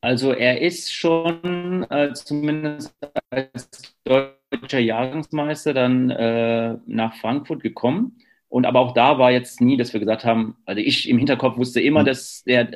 [0.00, 2.94] Also er ist schon äh, zumindest
[3.28, 3.68] als
[4.04, 8.16] deutscher Jahrgangsmeister dann äh, nach Frankfurt gekommen
[8.52, 11.56] Und aber auch da war jetzt nie, dass wir gesagt haben, also ich im Hinterkopf
[11.56, 12.06] wusste immer, mhm.
[12.06, 12.68] dass er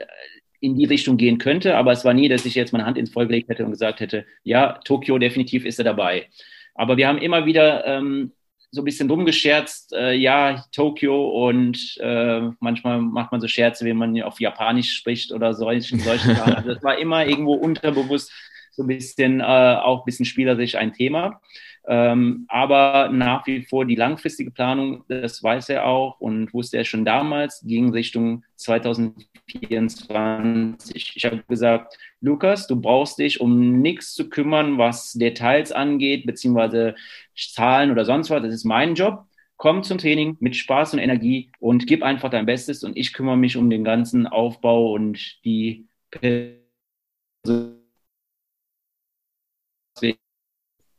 [0.59, 3.11] in die Richtung gehen könnte, aber es war nie, dass ich jetzt meine Hand ins
[3.11, 6.29] Feuer gelegt hätte und gesagt hätte, ja, Tokio definitiv ist er dabei.
[6.75, 8.33] Aber wir haben immer wieder ähm,
[8.71, 13.99] so ein bisschen rumgescherzt, äh, ja, Tokio und äh, manchmal macht man so Scherze, wenn
[13.99, 16.55] man auf Japanisch spricht oder solchen, solchen Sachen.
[16.55, 18.33] Also das war immer irgendwo unterbewusst
[18.73, 21.43] so ein bisschen, äh, auch ein bisschen spielerisch ein Thema.
[21.89, 26.85] Ähm, aber nach wie vor die langfristige Planung, das weiß er auch und wusste er
[26.85, 31.13] schon damals, ging Richtung 2024.
[31.17, 36.97] Ich habe gesagt, Lukas, du brauchst dich um nichts zu kümmern, was Details angeht, beziehungsweise
[37.37, 38.43] Zahlen oder sonst was.
[38.43, 39.25] Das ist mein Job.
[39.57, 43.37] Komm zum Training mit Spaß und Energie und gib einfach dein Bestes und ich kümmere
[43.37, 45.87] mich um den ganzen Aufbau und die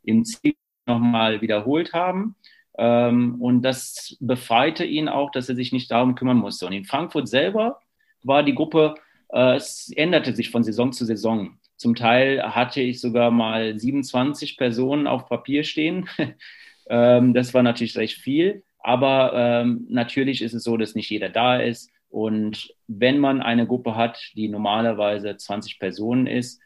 [0.03, 0.55] im Ziel
[0.87, 2.35] nochmal wiederholt haben.
[2.77, 6.65] Ähm, und das befreite ihn auch, dass er sich nicht darum kümmern musste.
[6.65, 7.79] Und in Frankfurt selber
[8.23, 8.95] war die Gruppe,
[9.29, 11.57] äh, es änderte sich von Saison zu Saison.
[11.75, 16.09] Zum Teil hatte ich sogar mal 27 Personen auf Papier stehen.
[16.89, 18.63] ähm, das war natürlich recht viel.
[18.79, 21.91] Aber ähm, natürlich ist es so, dass nicht jeder da ist.
[22.09, 26.61] Und wenn man eine Gruppe hat, die normalerweise 20 Personen ist,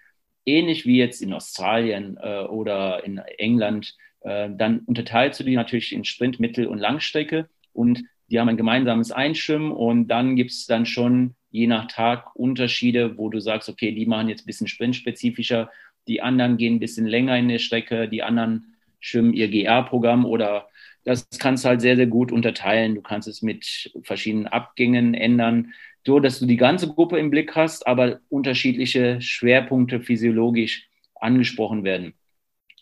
[0.45, 6.05] ähnlich wie jetzt in Australien äh, oder in England, dann unterteilst du die natürlich in
[6.05, 10.85] Sprint, Mittel- und Langstrecke und die haben ein gemeinsames Einschwimmen und dann gibt es dann
[10.85, 15.69] schon je nach Tag Unterschiede, wo du sagst, okay, die machen jetzt ein bisschen sprintspezifischer,
[16.07, 20.67] die anderen gehen ein bisschen länger in der Strecke, die anderen schwimmen ihr GR-Programm oder
[21.03, 22.95] das kannst du halt sehr, sehr gut unterteilen.
[22.95, 25.73] Du kannst es mit verschiedenen Abgängen ändern,
[26.05, 32.13] so dass du die ganze Gruppe im Blick hast, aber unterschiedliche Schwerpunkte physiologisch angesprochen werden.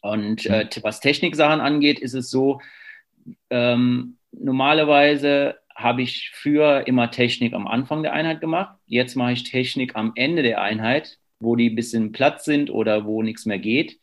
[0.01, 2.61] Und äh, was Techniksachen angeht, ist es so,
[3.49, 8.77] ähm, normalerweise habe ich früher immer Technik am Anfang der Einheit gemacht.
[8.85, 13.05] Jetzt mache ich Technik am Ende der Einheit, wo die ein bisschen platt sind oder
[13.05, 13.97] wo nichts mehr geht.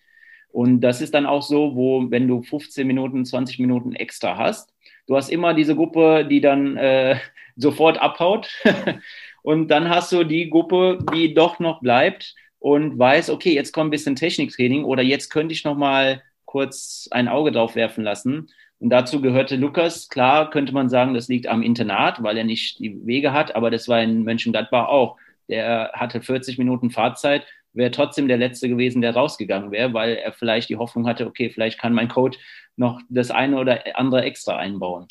[0.48, 4.72] Und das ist dann auch so, wo, wenn du 15 Minuten, 20 Minuten extra hast,
[5.06, 7.18] du hast immer diese Gruppe, die dann äh,
[7.56, 8.48] sofort abhaut.
[9.42, 12.34] und dann hast du die Gruppe, die doch noch bleibt
[12.66, 17.06] und weiß, okay, jetzt kommt ein bisschen Techniktraining oder jetzt könnte ich noch mal kurz
[17.12, 18.48] ein Auge drauf werfen lassen.
[18.80, 20.08] Und dazu gehörte Lukas.
[20.08, 23.70] Klar könnte man sagen, das liegt am Internat, weil er nicht die Wege hat, aber
[23.70, 25.16] das war in Mönchengladbach auch.
[25.48, 30.32] Der hatte 40 Minuten Fahrzeit, wäre trotzdem der Letzte gewesen, der rausgegangen wäre, weil er
[30.32, 32.36] vielleicht die Hoffnung hatte, okay, vielleicht kann mein Coach
[32.74, 35.06] noch das eine oder andere extra einbauen.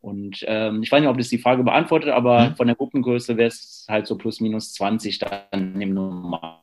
[0.00, 2.54] Und ähm, ich weiß nicht, ob das die Frage beantwortet, aber mhm.
[2.54, 6.62] von der Gruppengröße wäre es halt so plus minus 20 dann im Normal.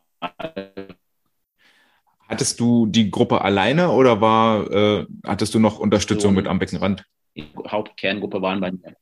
[2.27, 6.59] Hattest du die Gruppe alleine oder war, äh, hattest du noch Unterstützung so, mit am
[6.59, 7.03] Beckenrand?
[7.35, 8.95] Die Hauptkerngruppe waren bei mir.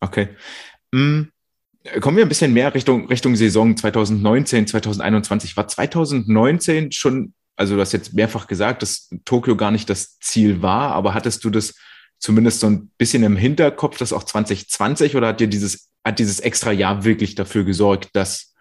[0.00, 0.30] Okay.
[0.92, 1.30] Hm.
[2.00, 5.56] Kommen wir ein bisschen mehr Richtung, Richtung Saison 2019, 2021.
[5.56, 10.62] War 2019 schon, also du hast jetzt mehrfach gesagt, dass Tokio gar nicht das Ziel
[10.62, 11.74] war, aber hattest du das
[12.18, 16.40] zumindest so ein bisschen im Hinterkopf, dass auch 2020 oder hat dir dieses, hat dieses
[16.40, 18.55] extra Jahr wirklich dafür gesorgt, dass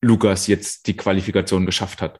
[0.00, 2.18] Lukas jetzt die Qualifikation geschafft hat?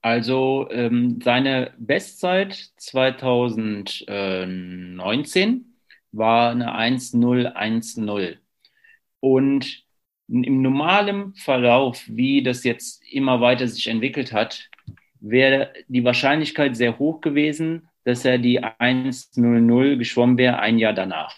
[0.00, 5.74] Also ähm, seine Bestzeit 2019
[6.10, 8.38] war eine 1-0-1-0.
[9.20, 9.84] Und
[10.28, 14.68] im normalen Verlauf, wie das jetzt immer weiter sich entwickelt hat,
[15.20, 21.36] wäre die Wahrscheinlichkeit sehr hoch gewesen, dass er die 1-0-0 geschwommen wäre ein Jahr danach.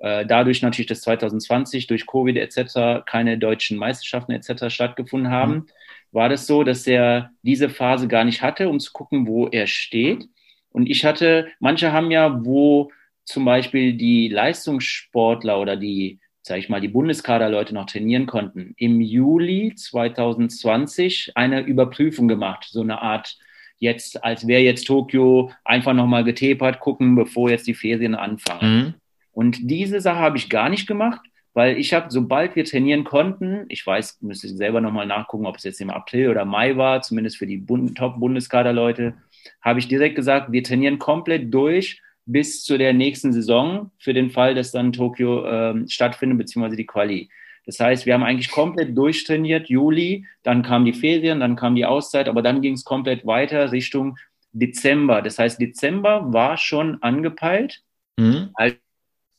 [0.00, 3.04] Äh, dadurch natürlich, dass 2020 durch Covid etc.
[3.06, 4.68] keine deutschen Meisterschaften etc.
[4.68, 5.66] stattgefunden haben, mhm.
[6.10, 9.66] war das so, dass er diese Phase gar nicht hatte, um zu gucken, wo er
[9.66, 10.26] steht.
[10.70, 12.90] Und ich hatte, manche haben ja, wo
[13.24, 19.02] zum Beispiel die Leistungssportler oder die, sage ich mal, die Bundeskaderleute noch trainieren konnten, im
[19.02, 23.36] Juli 2020 eine Überprüfung gemacht, so eine Art
[23.78, 28.76] jetzt, als wäre jetzt Tokio einfach nochmal getapert, gucken, bevor jetzt die Ferien anfangen.
[28.76, 28.94] Mhm.
[29.32, 31.20] Und diese Sache habe ich gar nicht gemacht,
[31.52, 35.56] weil ich habe, sobald wir trainieren konnten, ich weiß, müsste ich selber nochmal nachgucken, ob
[35.56, 37.64] es jetzt im April oder Mai war, zumindest für die
[37.94, 39.14] Top-Bundeskader-Leute,
[39.60, 44.30] habe ich direkt gesagt, wir trainieren komplett durch bis zu der nächsten Saison für den
[44.30, 47.28] Fall, dass dann Tokio äh, stattfindet, beziehungsweise die Quali.
[47.66, 51.84] Das heißt, wir haben eigentlich komplett durchtrainiert, Juli, dann kamen die Ferien, dann kam die
[51.84, 54.16] Auszeit, aber dann ging es komplett weiter Richtung
[54.52, 55.22] Dezember.
[55.22, 57.82] Das heißt, Dezember war schon angepeilt
[58.16, 58.50] mhm.
[58.54, 58.76] als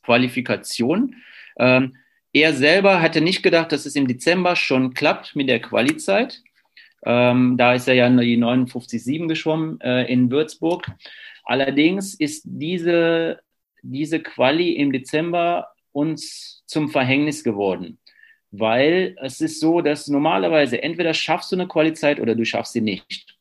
[0.04, 1.16] Qualifikation.
[1.58, 1.96] Ähm,
[2.34, 6.42] er selber hatte nicht gedacht, dass es im Dezember schon klappt mit der Quali-Zeit.
[7.06, 10.90] Ähm, da ist er ja die 59,7 geschwommen äh, in Würzburg.
[11.44, 13.42] Allerdings ist diese
[13.82, 17.98] diese Quali im Dezember uns zum Verhängnis geworden.
[18.52, 22.82] Weil es ist so, dass normalerweise entweder schaffst du eine Quali-Zeit oder du schaffst sie
[22.82, 23.38] nicht.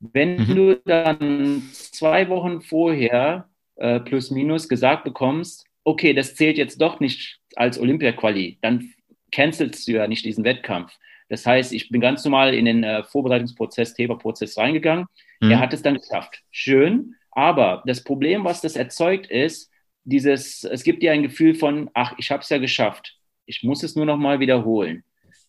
[0.00, 0.54] Wenn mhm.
[0.54, 7.00] du dann zwei Wochen vorher äh, plus minus gesagt bekommst, okay, das zählt jetzt doch
[7.00, 8.92] nicht als Olympia-Quali, dann
[9.32, 10.92] cancelst du ja nicht diesen Wettkampf.
[11.28, 15.06] Das heißt, ich bin ganz normal in den äh, Vorbereitungsprozess, Thema-Prozess reingegangen.
[15.40, 15.50] Mhm.
[15.50, 16.42] Er hat es dann geschafft.
[16.50, 17.14] Schön.
[17.30, 19.70] Aber das Problem, was das erzeugt, ist,
[20.04, 23.16] dieses, es gibt dir ein Gefühl von, ach, ich habe es ja geschafft.
[23.46, 25.02] Ich muss es nur noch mal wiederholen.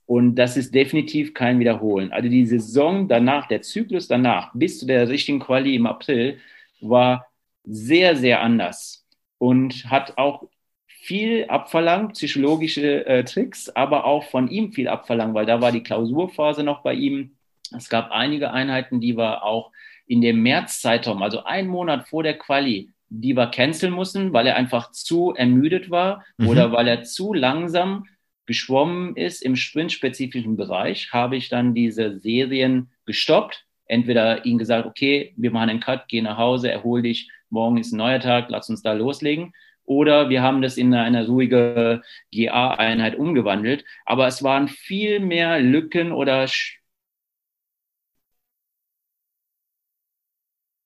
[0.06, 2.12] Und das ist definitiv kein Wiederholen.
[2.12, 6.38] Also die Saison danach, der Zyklus danach, bis zu der richtigen Quali im April,
[6.80, 7.28] war
[7.66, 9.06] sehr, sehr anders
[9.38, 10.48] und hat auch
[10.88, 15.84] viel abverlangt, psychologische äh, Tricks, aber auch von ihm viel abverlangt, weil da war die
[15.84, 17.36] Klausurphase noch bei ihm.
[17.76, 19.72] Es gab einige Einheiten, die wir auch
[20.08, 24.56] in dem März-Zeitraum, also einen Monat vor der Quali, die wir canceln mussten, weil er
[24.56, 26.48] einfach zu ermüdet war mhm.
[26.48, 28.06] oder weil er zu langsam
[28.46, 33.66] geschwommen ist im sprintspezifischen Bereich, habe ich dann diese Serien gestoppt.
[33.88, 37.92] Entweder ihm gesagt, okay, wir machen einen Cut, geh nach Hause, erhol dich, morgen ist
[37.92, 39.54] ein neuer Tag, lass uns da loslegen.
[39.86, 43.86] Oder wir haben das in eine ruhige GA-Einheit umgewandelt.
[44.06, 46.48] Aber es waren viel mehr Lücken oder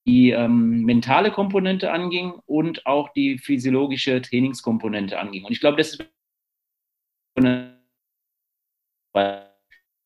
[0.06, 5.44] die ähm, mentale Komponente anging und auch die physiologische Trainingskomponente anging.
[5.44, 6.04] Und ich glaube, das ist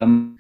[0.01, 0.39] ähm,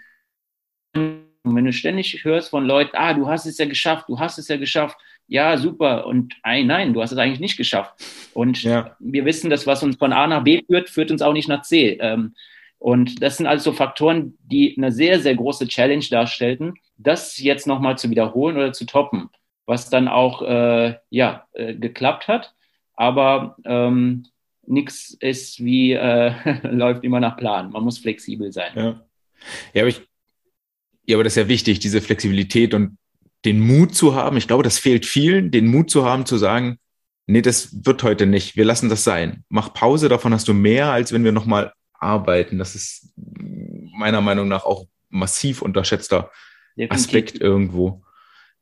[1.44, 4.48] wenn du ständig hörst von Leuten, ah, du hast es ja geschafft, du hast es
[4.48, 4.96] ja geschafft,
[5.26, 7.94] ja, super, und nein, nein, du hast es eigentlich nicht geschafft.
[8.34, 8.96] Und ja.
[8.98, 11.62] wir wissen, dass was uns von A nach B führt, führt uns auch nicht nach
[11.62, 11.98] C.
[12.00, 12.34] Ähm,
[12.78, 17.96] und das sind also Faktoren, die eine sehr, sehr große Challenge darstellten, das jetzt nochmal
[17.96, 19.30] zu wiederholen oder zu toppen,
[19.64, 22.54] was dann auch äh, ja, äh, geklappt hat.
[22.94, 24.26] Aber ähm,
[24.66, 26.32] nichts ist wie, äh,
[26.68, 27.70] läuft immer nach Plan.
[27.70, 28.72] Man muss flexibel sein.
[28.74, 29.00] Ja,
[29.72, 30.02] ja aber ich,
[31.06, 32.98] ja, aber das ist ja wichtig, diese Flexibilität und
[33.44, 34.36] den Mut zu haben.
[34.36, 36.78] Ich glaube, das fehlt vielen, den Mut zu haben, zu sagen,
[37.26, 38.56] nee, das wird heute nicht.
[38.56, 39.44] Wir lassen das sein.
[39.48, 42.58] Mach Pause, davon hast du mehr, als wenn wir nochmal arbeiten.
[42.58, 46.30] Das ist meiner Meinung nach auch massiv unterschätzter.
[46.88, 48.02] Aspekt irgendwo.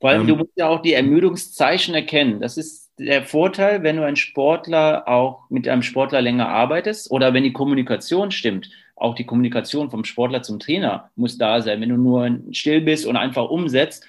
[0.00, 2.40] Vor allem, ähm, du musst ja auch die Ermüdungszeichen erkennen.
[2.40, 7.32] Das ist der Vorteil, wenn du ein Sportler auch mit einem Sportler länger arbeitest oder
[7.32, 8.70] wenn die Kommunikation stimmt.
[8.96, 11.80] Auch die Kommunikation vom Sportler zum Trainer muss da sein.
[11.80, 14.06] Wenn du nur still bist und einfach umsetzt,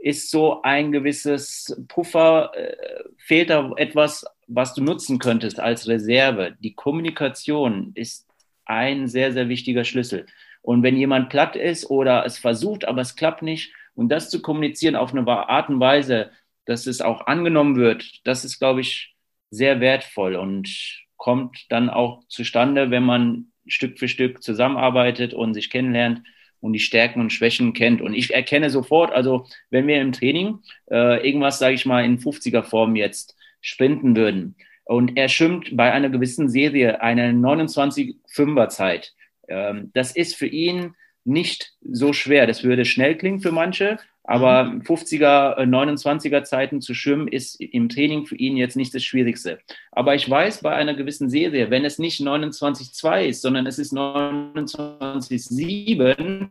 [0.00, 2.76] ist so ein gewisses Puffer, äh,
[3.18, 6.56] fehlt da etwas, was du nutzen könntest als Reserve.
[6.60, 8.26] Die Kommunikation ist
[8.64, 10.26] ein sehr, sehr wichtiger Schlüssel.
[10.62, 14.40] Und wenn jemand platt ist oder es versucht, aber es klappt nicht, und das zu
[14.40, 16.30] kommunizieren auf eine Art und Weise,
[16.64, 19.14] dass es auch angenommen wird, das ist, glaube ich,
[19.50, 20.70] sehr wertvoll und
[21.16, 26.22] kommt dann auch zustande, wenn man Stück für Stück zusammenarbeitet und sich kennenlernt
[26.60, 28.00] und die Stärken und Schwächen kennt.
[28.00, 32.18] Und ich erkenne sofort, also wenn wir im Training äh, irgendwas, sage ich mal, in
[32.18, 39.14] 50er Form jetzt sprinten würden und er schwimmt bei einer gewissen Serie eine 29-5er Zeit,
[39.48, 40.94] ähm, das ist für ihn
[41.24, 42.46] nicht so schwer.
[42.46, 43.98] Das würde schnell klingen für manche,
[44.30, 49.02] aber 50er, 29er äh, Zeiten zu schwimmen ist im Training für ihn jetzt nicht das
[49.02, 49.58] Schwierigste.
[49.90, 53.92] Aber ich weiß bei einer gewissen Serie, wenn es nicht 29,2 ist, sondern es ist
[53.92, 56.46] 29,7,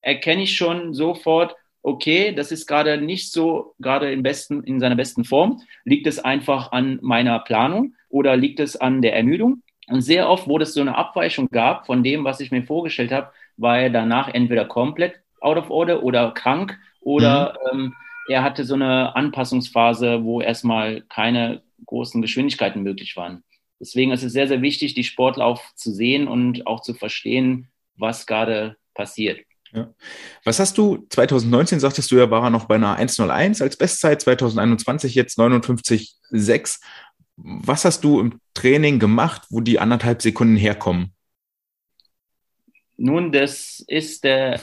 [0.00, 4.96] erkenne ich schon sofort, okay, das ist gerade nicht so, gerade im besten, in seiner
[4.96, 5.62] besten Form.
[5.84, 9.62] Liegt es einfach an meiner Planung oder liegt es an der Ermüdung?
[9.86, 13.12] Und sehr oft, wo es so eine Abweichung gab von dem, was ich mir vorgestellt
[13.12, 17.80] habe, war er danach entweder komplett out of order oder krank oder mhm.
[17.80, 17.94] ähm,
[18.28, 23.42] er hatte so eine Anpassungsphase, wo erstmal keine großen Geschwindigkeiten möglich waren.
[23.80, 27.68] Deswegen ist es sehr, sehr wichtig, die Sportler auch zu sehen und auch zu verstehen,
[27.96, 29.40] was gerade passiert.
[29.72, 29.94] Ja.
[30.44, 34.20] Was hast du 2019, sagtest du ja, war er noch bei einer 101 als Bestzeit,
[34.22, 36.80] 2021 jetzt 59,6.
[37.36, 41.12] Was hast du im Training gemacht, wo die anderthalb Sekunden herkommen?
[42.96, 44.60] Nun, das ist der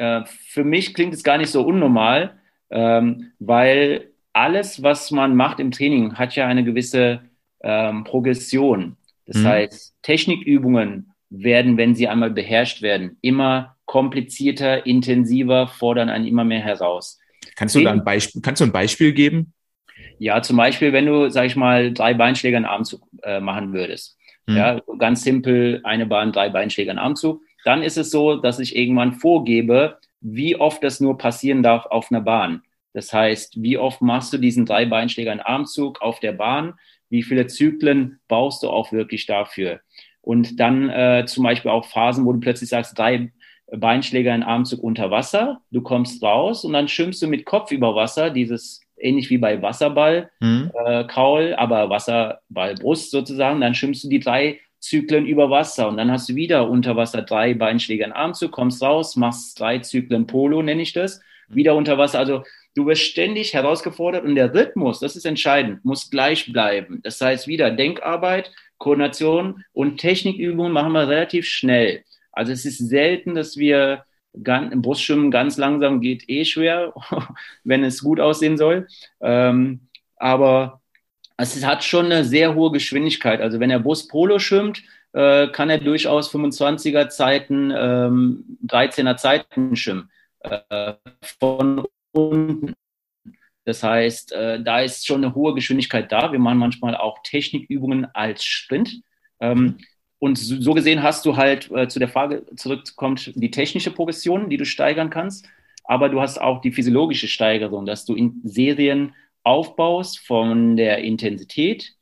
[0.00, 2.38] äh, für mich klingt es gar nicht so unnormal,
[2.70, 7.20] ähm, weil alles, was man macht im Training, hat ja eine gewisse
[7.62, 8.96] ähm, Progression.
[9.26, 9.46] Das mhm.
[9.46, 16.60] heißt, Technikübungen werden, wenn sie einmal beherrscht werden, immer komplizierter, intensiver, fordern einen immer mehr
[16.60, 17.18] heraus.
[17.54, 19.52] Kannst du da ein Beispiel, kannst du ein Beispiel geben?
[20.18, 24.16] Ja, zum Beispiel, wenn du, sag ich mal, drei Beinschläge in Armzug äh, machen würdest.
[24.46, 24.56] Mhm.
[24.56, 28.76] Ja, ganz simpel, eine Bahn, drei Beinschläge in Armzug dann ist es so, dass ich
[28.76, 32.62] irgendwann vorgebe, wie oft das nur passieren darf auf einer Bahn.
[32.92, 36.74] Das heißt, wie oft machst du diesen drei Beinschläger in Armzug auf der Bahn?
[37.08, 39.80] Wie viele Zyklen baust du auch wirklich dafür?
[40.20, 43.32] Und dann äh, zum Beispiel auch Phasen, wo du plötzlich sagst, drei
[43.70, 47.94] Beinschläger in Armzug unter Wasser, du kommst raus und dann schwimmst du mit Kopf über
[47.94, 50.70] Wasser, dieses ähnlich wie bei Wasserball, mhm.
[50.86, 55.98] äh, Kaul, aber Wasserball Brust sozusagen, dann schwimmst du die drei Zyklen über Wasser und
[55.98, 60.26] dann hast du wieder unter Wasser drei Beinschläge in Armzug, kommst raus, machst drei Zyklen
[60.26, 62.18] Polo, nenne ich das, wieder unter Wasser.
[62.18, 67.00] Also du wirst ständig herausgefordert und der Rhythmus, das ist entscheidend, muss gleich bleiben.
[67.02, 72.04] Das heißt wieder Denkarbeit, Koordination und Technikübungen machen wir relativ schnell.
[72.32, 74.04] Also es ist selten, dass wir
[74.42, 76.94] ganz, im Brustschwimmen ganz langsam geht eh schwer,
[77.64, 78.86] wenn es gut aussehen soll.
[79.20, 80.79] Ähm, aber
[81.40, 83.40] es hat schon eine sehr hohe Geschwindigkeit.
[83.40, 84.82] Also wenn er Brust Polo schwimmt,
[85.12, 90.10] äh, kann er durchaus 25er Zeiten, ähm, 13er Zeiten schwimmen.
[90.40, 90.94] Äh,
[91.38, 92.74] von unten.
[93.64, 96.32] Das heißt, äh, da ist schon eine hohe Geschwindigkeit da.
[96.32, 99.02] Wir machen manchmal auch Technikübungen als Sprint.
[99.40, 99.78] Ähm,
[100.18, 104.58] und so gesehen hast du halt äh, zu der Frage zurückkommt die technische Progression, die
[104.58, 105.48] du steigern kannst,
[105.84, 111.94] aber du hast auch die physiologische Steigerung, dass du in Serien aufbaust von der Intensität,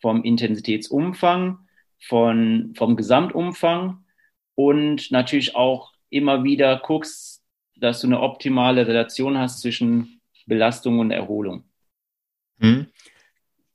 [0.00, 1.58] vom Intensitätsumfang,
[2.00, 4.04] von, vom Gesamtumfang
[4.54, 7.42] und natürlich auch immer wieder guckst,
[7.76, 11.64] dass du eine optimale Relation hast zwischen Belastung und Erholung.
[12.60, 12.86] Hm.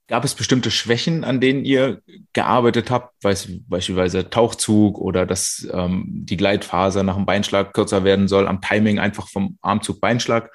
[0.07, 2.01] Gab es bestimmte Schwächen, an denen ihr
[2.33, 8.47] gearbeitet habt, beispielsweise Tauchzug oder dass ähm, die Gleitphase nach dem Beinschlag kürzer werden soll,
[8.47, 10.51] am Timing einfach vom Armzug-Beinschlag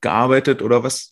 [0.00, 1.11] gearbeitet oder was?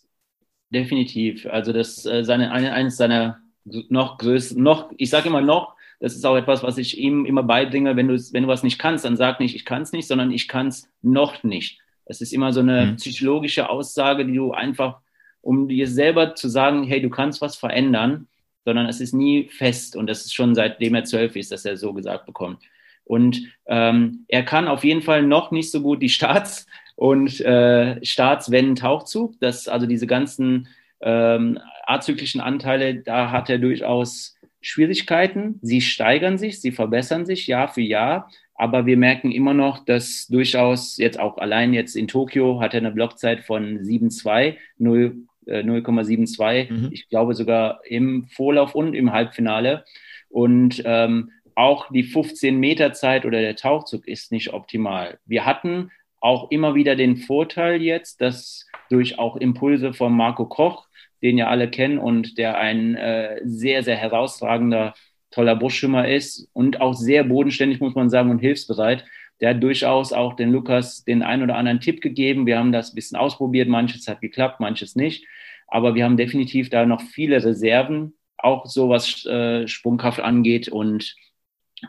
[0.71, 1.47] Definitiv.
[1.47, 6.15] Also das äh, seine, eine, eines seiner noch größten, noch, ich sage immer noch, das
[6.15, 9.05] ist auch etwas, was ich ihm immer beibringe, wenn du, wenn du was nicht kannst,
[9.05, 11.79] dann sag nicht, ich kann es nicht, sondern ich kann es noch nicht.
[12.07, 12.97] Das ist immer so eine mhm.
[12.97, 15.01] psychologische Aussage, die du einfach
[15.43, 18.29] um dir selber zu sagen, hey, du kannst was verändern,
[18.65, 21.77] sondern es ist nie fest und das ist schon seitdem er zwölf ist, dass er
[21.77, 22.63] so gesagt bekommt.
[23.05, 26.67] Und ähm, er kann auf jeden Fall noch nicht so gut die Starts
[27.01, 29.41] und äh, Starts-Wenn-Tauchzug.
[29.41, 30.69] Das also diese ganzen
[31.01, 35.59] ähm, azyklischen Anteile, da hat er durchaus Schwierigkeiten.
[35.63, 38.31] Sie steigern sich, sie verbessern sich Jahr für Jahr.
[38.55, 42.81] Aber wir merken immer noch, dass durchaus jetzt auch allein jetzt in Tokio hat er
[42.81, 46.53] eine Blockzeit von 7,2, 0,72.
[46.53, 46.89] Äh, mhm.
[46.93, 49.87] Ich glaube sogar im Vorlauf und im Halbfinale.
[50.29, 55.19] Und ähm, auch die 15 Meter Zeit oder der Tauchzug ist nicht optimal.
[55.25, 55.91] Wir hatten
[56.21, 60.87] auch immer wieder den Vorteil jetzt, dass durch auch Impulse von Marco Koch,
[61.23, 64.95] den ja alle kennen und der ein äh, sehr, sehr herausragender,
[65.31, 69.05] toller Buschschwimmer ist und auch sehr bodenständig, muss man sagen, und hilfsbereit.
[69.41, 72.47] Der hat durchaus auch den Lukas den ein oder anderen Tipp gegeben.
[72.47, 73.69] Wir haben das ein bisschen ausprobiert.
[73.69, 75.27] Manches hat geklappt, manches nicht.
[75.67, 81.15] Aber wir haben definitiv da noch viele Reserven, auch so was äh, Sprungkraft angeht und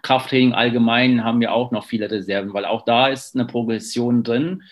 [0.01, 4.63] Krafttraining allgemein haben wir auch noch viele Reserven, weil auch da ist eine Progression drin,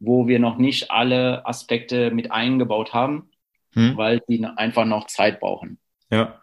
[0.00, 3.30] wo wir noch nicht alle Aspekte mit eingebaut haben,
[3.74, 3.96] hm.
[3.96, 5.78] weil die einfach noch Zeit brauchen.
[6.10, 6.40] Ja.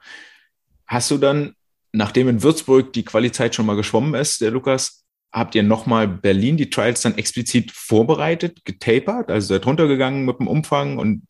[0.86, 1.56] Hast du dann,
[1.92, 6.58] nachdem in Würzburg die Qualizeit schon mal geschwommen ist, der Lukas, habt ihr nochmal Berlin
[6.58, 11.24] die Trials dann explizit vorbereitet, getapert, also seid runtergegangen mit dem Umfang und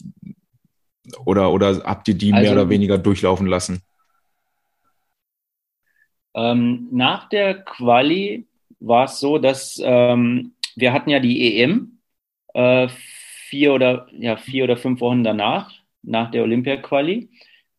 [1.23, 3.81] oder, oder habt ihr die also, mehr oder weniger durchlaufen lassen?
[6.35, 8.45] Ähm, nach der Quali
[8.79, 11.99] war es so, dass ähm, wir hatten ja die EM
[12.53, 12.87] äh,
[13.49, 15.71] vier oder ja vier oder fünf Wochen danach,
[16.03, 17.29] nach der Olympia-Quali.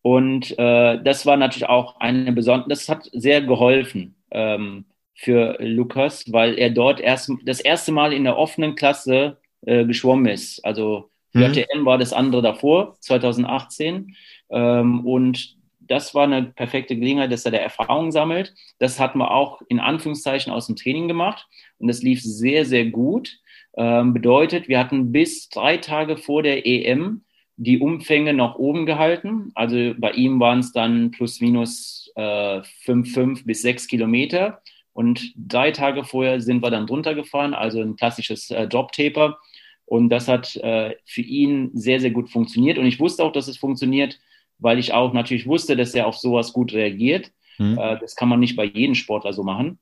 [0.02, 6.32] Und äh, das war natürlich auch eine besondere, das hat sehr geholfen ähm, für Lukas,
[6.32, 10.64] weil er dort erst das erste Mal in der offenen Klasse äh, geschwommen ist.
[10.64, 11.42] Also mhm.
[11.42, 14.14] JTM war das andere davor, 2018.
[14.50, 15.55] Ähm, und
[15.88, 18.54] das war eine perfekte Gelegenheit, dass er der Erfahrung sammelt.
[18.78, 21.46] Das hatten wir auch in Anführungszeichen aus dem Training gemacht
[21.78, 23.38] und das lief sehr, sehr gut.
[23.76, 27.22] Ähm, bedeutet, wir hatten bis drei Tage vor der EM
[27.56, 29.50] die Umfänge noch oben gehalten.
[29.54, 34.62] Also bei ihm waren es dann plus minus äh, 5, 5 bis 6 Kilometer.
[34.92, 39.38] Und drei Tage vorher sind wir dann drunter gefahren, also ein klassisches äh, Drop-Taper.
[39.84, 42.78] Und das hat äh, für ihn sehr, sehr gut funktioniert.
[42.78, 44.18] Und ich wusste auch, dass es funktioniert,
[44.58, 47.30] weil ich auch natürlich wusste, dass er auf sowas gut reagiert.
[47.58, 47.78] Mhm.
[47.78, 49.78] Äh, das kann man nicht bei jedem Sportler so machen.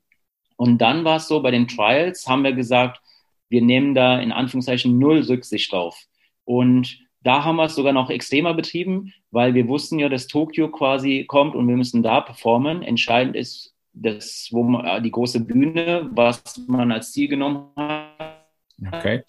[0.57, 3.01] Und dann war es so, bei den Trials haben wir gesagt,
[3.49, 5.99] wir nehmen da in Anführungszeichen null Rücksicht drauf.
[6.45, 10.69] Und da haben wir es sogar noch extremer betrieben, weil wir wussten ja, dass Tokio
[10.69, 12.83] quasi kommt und wir müssen da performen.
[12.83, 18.45] Entscheidend ist das, wo man, äh, die große Bühne, was man als Ziel genommen hat.
[18.91, 19.23] Okay.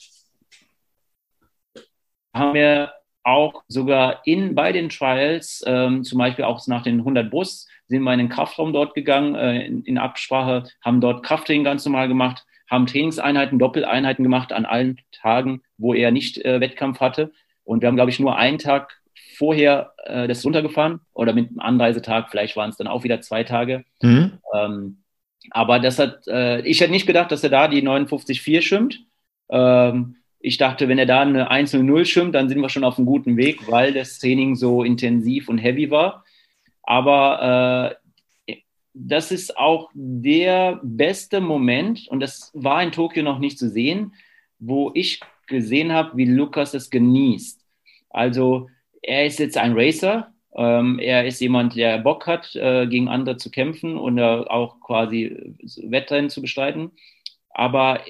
[2.35, 2.93] haben wir
[3.27, 8.03] auch sogar in, bei den Trials, ähm, zum Beispiel auch nach den 100 Bus, sind
[8.03, 12.07] wir in den Kraftraum dort gegangen, äh, in, in, Absprache, haben dort Krafttraining ganz normal
[12.07, 17.33] gemacht, haben Trainingseinheiten, Doppeleinheiten gemacht an allen Tagen, wo er nicht äh, Wettkampf hatte.
[17.65, 18.97] Und wir haben, glaube ich, nur einen Tag
[19.37, 23.43] vorher äh, das runtergefahren oder mit einem Anreisetag, vielleicht waren es dann auch wieder zwei
[23.43, 23.85] Tage.
[24.03, 24.39] Mhm.
[24.55, 24.99] Ähm,
[25.51, 29.01] aber das hat, äh, ich hätte nicht gedacht, dass er da die 59,4 schwimmt.
[29.49, 30.17] Ähm,
[30.47, 33.37] ich dachte, wenn er da eine 1-0 schwimmt, dann sind wir schon auf einem guten
[33.37, 36.25] Weg, weil das Training so intensiv und heavy war.
[36.85, 37.99] Aber
[38.49, 38.55] äh,
[38.95, 44.15] das ist auch der beste Moment, und das war in Tokio noch nicht zu sehen,
[44.61, 45.19] wo ich
[45.49, 47.61] gesehen habe, wie Lukas es genießt.
[48.11, 48.69] Also
[49.03, 53.37] er ist jetzt ein Racer, ähm, er ist jemand, der Bock hat, äh, gegen andere
[53.37, 56.93] zu kämpfen und äh, auch quasi Wettrennen zu bestreiten.
[57.51, 58.01] Aber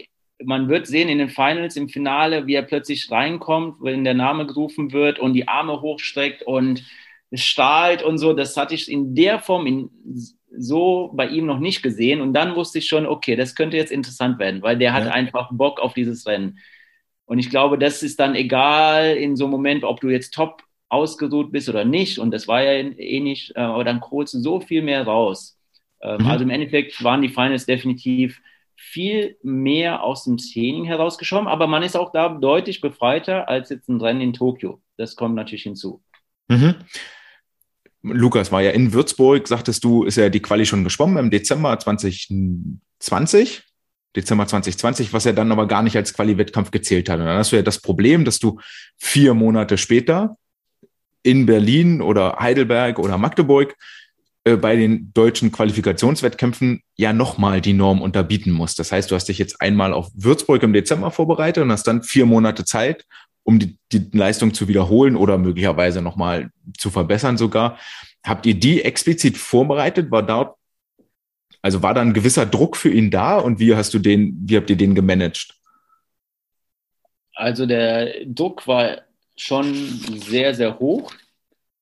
[0.45, 4.47] man wird sehen in den Finals, im Finale, wie er plötzlich reinkommt, wenn der Name
[4.47, 6.85] gerufen wird und die Arme hochstreckt und
[7.33, 8.33] strahlt und so.
[8.33, 9.91] Das hatte ich in der Form in,
[10.59, 12.21] so bei ihm noch nicht gesehen.
[12.21, 15.51] Und dann wusste ich schon, okay, das könnte jetzt interessant werden, weil der hat einfach
[15.53, 16.59] Bock auf dieses Rennen.
[17.25, 20.63] Und ich glaube, das ist dann egal in so einem Moment, ob du jetzt top
[20.89, 22.19] ausgeruht bist oder nicht.
[22.19, 25.59] Und das war ja eh nicht, äh, aber dann holst du so viel mehr raus.
[26.01, 26.27] Ähm, mhm.
[26.27, 28.41] Also im Endeffekt waren die Finals definitiv
[28.77, 33.89] viel mehr aus dem Training herausgeschoben, aber man ist auch da deutlich befreiter als jetzt
[33.89, 34.81] ein Rennen in Tokio.
[34.97, 36.03] Das kommt natürlich hinzu.
[36.49, 36.75] Mhm.
[38.03, 41.77] Lukas war ja in Würzburg, sagtest du, ist ja die Quali schon geschwommen im Dezember
[41.79, 43.63] 2020.
[44.15, 47.19] Dezember 2020, was er dann aber gar nicht als Quali-Wettkampf gezählt hat.
[47.19, 48.59] Und dann hast du ja das Problem, dass du
[48.97, 50.37] vier Monate später
[51.23, 53.77] in Berlin oder Heidelberg oder Magdeburg
[54.55, 58.77] bei den deutschen Qualifikationswettkämpfen ja nochmal die Norm unterbieten muss.
[58.77, 62.05] Das heißt, du hast dich jetzt einmal auf Würzburg im Dezember vorbereitet und hast dann
[62.05, 63.05] vier Monate Zeit,
[63.43, 67.79] um die, die Leistung zu wiederholen oder möglicherweise nochmal zu verbessern sogar.
[68.25, 70.13] Habt ihr die explizit vorbereitet?
[70.13, 70.57] War dort,
[71.61, 74.57] also war da ein gewisser Druck für ihn da und wie hast du den, wie
[74.57, 75.55] habt ihr den gemanagt?
[77.35, 79.03] Also der Druck war
[79.37, 81.13] schon sehr, sehr hoch,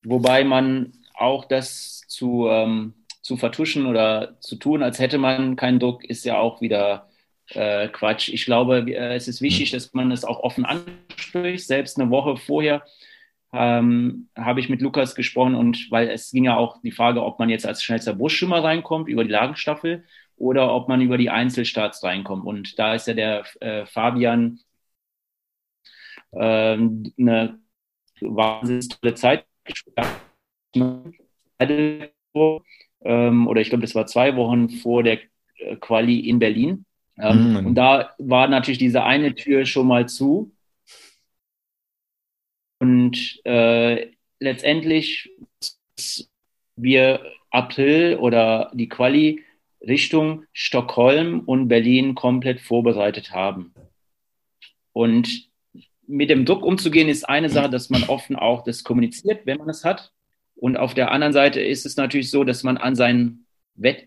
[0.02, 5.80] wobei man auch das zu, ähm, zu vertuschen oder zu tun, als hätte man keinen
[5.80, 7.08] Druck, ist ja auch wieder
[7.50, 8.28] äh, Quatsch.
[8.28, 11.66] Ich glaube, äh, es ist wichtig, dass man es auch offen anspricht.
[11.66, 12.84] Selbst eine Woche vorher
[13.52, 17.38] ähm, habe ich mit Lukas gesprochen und weil es ging ja auch die Frage, ob
[17.38, 20.04] man jetzt als schnellster Busschimmer reinkommt über die Lagenstaffel
[20.36, 22.44] oder ob man über die Einzelstarts reinkommt.
[22.44, 24.60] Und da ist ja der äh, Fabian
[26.32, 27.60] äh, eine
[28.20, 29.46] wahnsinnig tolle Zeit
[31.60, 35.20] ähm, oder ich glaube, das war zwei Wochen vor der
[35.58, 36.84] äh, Quali in Berlin.
[37.18, 37.66] Ähm, mm.
[37.66, 40.52] Und da war natürlich diese eine Tür schon mal zu.
[42.80, 45.30] Und äh, letztendlich
[46.76, 49.44] wir April oder die Quali
[49.80, 53.74] Richtung Stockholm und Berlin komplett vorbereitet haben.
[54.92, 55.50] Und
[56.06, 59.68] mit dem Druck umzugehen ist eine Sache, dass man offen auch das kommuniziert, wenn man
[59.68, 60.12] es hat.
[60.56, 63.46] Und auf der anderen Seite ist es natürlich so, dass man an seinen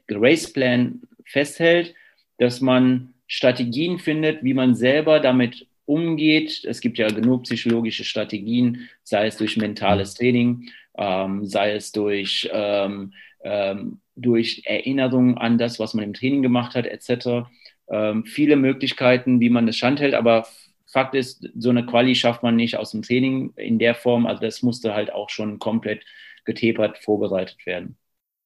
[0.10, 1.93] Raceplan festhält,
[2.38, 6.64] dass man Strategien findet, wie man selber damit umgeht.
[6.64, 12.50] Es gibt ja genug psychologische Strategien, sei es durch mentales Training, ähm, sei es durch,
[12.52, 17.48] ähm, ähm, durch Erinnerungen an das, was man im Training gemacht hat, etc.
[17.89, 20.48] Ähm, viele Möglichkeiten, wie man das standhält, aber
[20.89, 24.26] Fakt ist, so eine Quali schafft man nicht aus dem Training in der Form.
[24.26, 26.06] Also das musste halt auch schon komplett
[26.48, 27.98] getapert vorbereitet werden.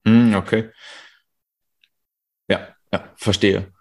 [0.06, 0.70] Hm, okay.
[2.50, 3.72] Ja, ja, verstehe.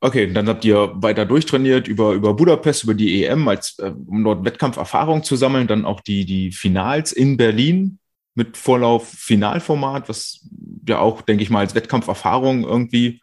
[0.00, 4.24] Okay, dann habt ihr weiter durchtrainiert über, über Budapest, über die EM, als, äh, um
[4.24, 7.98] dort Wettkampferfahrung zu sammeln, dann auch die, die Finals in Berlin
[8.34, 10.48] mit Vorlauf Finalformat, was
[10.86, 13.20] ja auch, denke ich mal, als Wettkampferfahrung irgendwie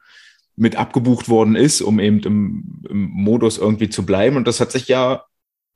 [0.57, 4.35] mit abgebucht worden ist, um eben im, im Modus irgendwie zu bleiben.
[4.35, 5.23] Und das hat sich ja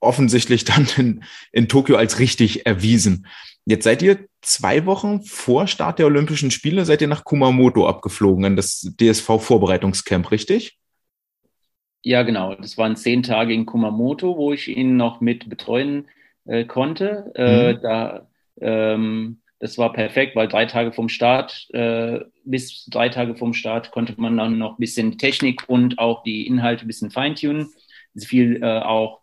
[0.00, 3.26] offensichtlich dann in, in Tokio als richtig erwiesen.
[3.66, 8.44] Jetzt seid ihr zwei Wochen vor Start der Olympischen Spiele, seid ihr nach Kumamoto abgeflogen,
[8.44, 10.78] in das DSV-Vorbereitungscamp, richtig?
[12.02, 12.54] Ja, genau.
[12.54, 16.08] Das waren zehn Tage in Kumamoto, wo ich ihn noch mit betreuen
[16.46, 17.30] äh, konnte.
[17.34, 17.80] Äh, mhm.
[17.82, 18.28] da,
[18.60, 23.90] ähm, das war perfekt, weil drei Tage vom Start, äh, bis drei Tage vom Start
[23.90, 27.68] konnte man dann noch ein bisschen Technik und auch die Inhalte ein bisschen feintunen.
[28.16, 29.20] Viel äh, auch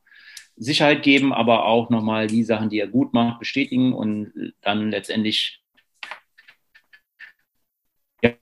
[0.57, 5.63] Sicherheit geben, aber auch nochmal die Sachen, die er gut macht, bestätigen und dann letztendlich
[8.23, 8.33] ja,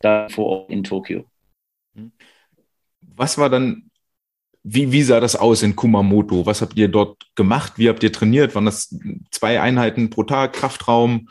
[0.00, 1.24] da vor Ort in Tokio.
[3.00, 3.90] Was war dann
[4.64, 6.46] wie, wie sah das aus in Kumamoto?
[6.46, 7.74] Was habt ihr dort gemacht?
[7.76, 8.54] Wie habt ihr trainiert?
[8.54, 8.96] Waren das
[9.30, 11.28] zwei Einheiten pro Tag, Kraftraum?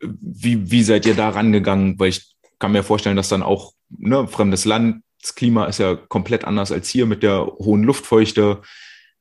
[0.00, 1.98] Wie, wie seid ihr da rangegangen?
[1.98, 5.94] Weil ich kann mir vorstellen, dass dann auch ne, fremdes Land, das Klima ist ja
[5.96, 8.60] komplett anders als hier mit der hohen Luftfeuchte,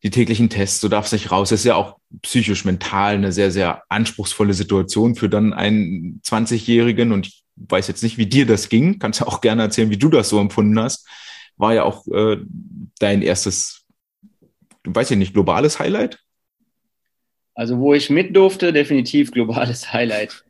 [0.04, 1.50] die täglichen Tests, du darfst nicht raus.
[1.50, 7.12] Das ist ja auch psychisch, mental eine sehr, sehr anspruchsvolle Situation für dann einen 20-Jährigen.
[7.12, 8.98] Und ich weiß jetzt nicht, wie dir das ging.
[8.98, 11.08] Kannst ja auch gerne erzählen, wie du das so empfunden hast
[11.62, 12.38] war ja auch äh,
[13.00, 13.86] dein erstes,
[14.84, 16.20] du weißt ja nicht, globales Highlight?
[17.54, 20.44] Also wo ich mit durfte, definitiv globales Highlight.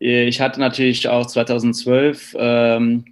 [0.00, 3.04] Ich hatte natürlich auch 2012 ähm,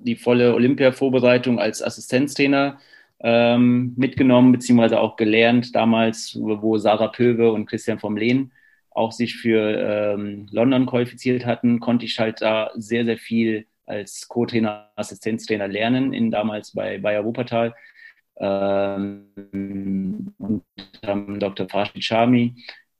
[0.00, 2.78] die volle Olympia-Vorbereitung als Assistenztrainer
[3.20, 8.52] ähm, mitgenommen, beziehungsweise auch gelernt damals, wo Sarah Pöwe und Christian vom Lehn
[8.94, 14.28] auch sich für ähm, London qualifiziert hatten, konnte ich halt da sehr, sehr viel als
[14.28, 17.74] Co-Trainer, Assistenztrainer lernen, in, damals bei Bayer Wuppertal.
[18.38, 19.28] Ähm,
[20.38, 20.62] und
[21.40, 21.68] Dr.
[21.68, 22.54] Farshid Shami.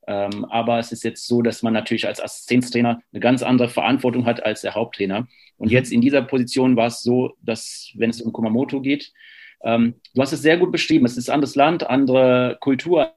[0.07, 4.27] Ähm, aber es ist jetzt so, dass man natürlich als Assistenztrainer eine ganz andere Verantwortung
[4.27, 5.29] hat als der Haupttrainer.
[5.59, 5.73] Und mhm.
[5.73, 9.13] jetzt in dieser Position war es so, dass, wenn es um Kumamoto geht,
[9.63, 13.15] ähm, du hast es sehr gut beschrieben, es ist ein anderes Land, andere Kultur,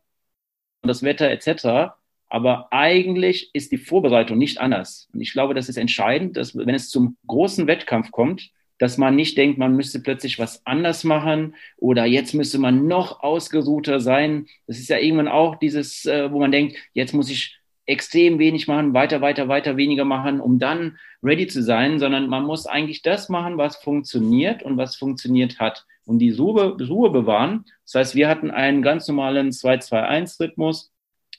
[0.83, 1.95] das Wetter etc.
[2.29, 5.09] Aber eigentlich ist die Vorbereitung nicht anders.
[5.13, 9.15] Und ich glaube, das ist entscheidend, dass wenn es zum großen Wettkampf kommt, dass man
[9.15, 14.47] nicht denkt, man müsste plötzlich was anders machen oder jetzt müsste man noch ausgeruhter sein.
[14.67, 18.67] Das ist ja irgendwann auch dieses, äh, wo man denkt, jetzt muss ich extrem wenig
[18.67, 23.01] machen, weiter, weiter, weiter, weniger machen, um dann ready zu sein, sondern man muss eigentlich
[23.03, 27.65] das machen, was funktioniert und was funktioniert hat und die Ruhe, Ruhe bewahren.
[27.83, 30.91] Das heißt, wir hatten einen ganz normalen 2-2-1-Rhythmus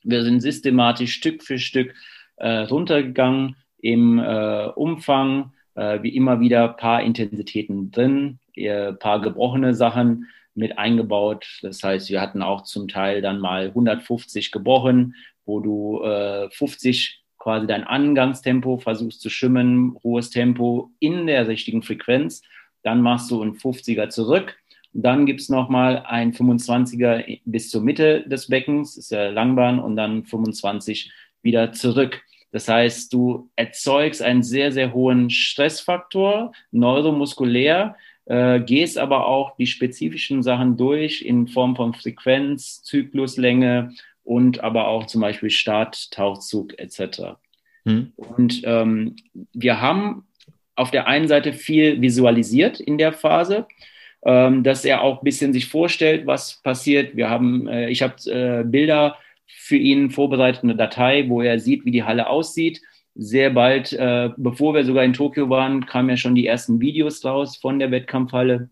[0.06, 1.94] wir sind systematisch Stück für Stück
[2.36, 9.74] äh, runtergegangen im äh, Umfang, äh, wie immer wieder paar Intensitäten drin, äh, paar gebrochene
[9.74, 11.60] Sachen mit eingebaut.
[11.62, 15.14] Das heißt, wir hatten auch zum Teil dann mal 150 gebrochen,
[15.44, 21.82] wo du äh, 50 quasi dein Angangstempo versuchst zu schwimmen, hohes Tempo in der richtigen
[21.82, 22.42] Frequenz.
[22.82, 24.56] Dann machst du ein 50er zurück
[24.98, 29.94] dann gibt es nochmal ein 25er bis zur Mitte des Beckens, ist ja Langbahn, und
[29.94, 31.12] dann 25
[31.42, 32.22] wieder zurück.
[32.52, 39.66] Das heißt, du erzeugst einen sehr, sehr hohen Stressfaktor, neuromuskulär, äh, gehst aber auch die
[39.66, 43.92] spezifischen Sachen durch in Form von Frequenz, Zykluslänge
[44.24, 47.36] und aber auch zum Beispiel Start, Tauchzug etc.
[47.84, 48.12] Hm.
[48.16, 49.16] Und ähm,
[49.52, 50.26] wir haben
[50.74, 53.66] auf der einen Seite viel visualisiert in der Phase
[54.26, 57.16] ähm, dass er auch ein bisschen sich vorstellt, was passiert.
[57.16, 59.16] Wir haben, äh, ich habe äh, Bilder
[59.46, 62.80] für ihn vorbereitet, eine Datei, wo er sieht, wie die Halle aussieht.
[63.14, 67.24] Sehr bald, äh, bevor wir sogar in Tokio waren, kamen ja schon die ersten Videos
[67.24, 68.70] raus von der Wettkampfhalle.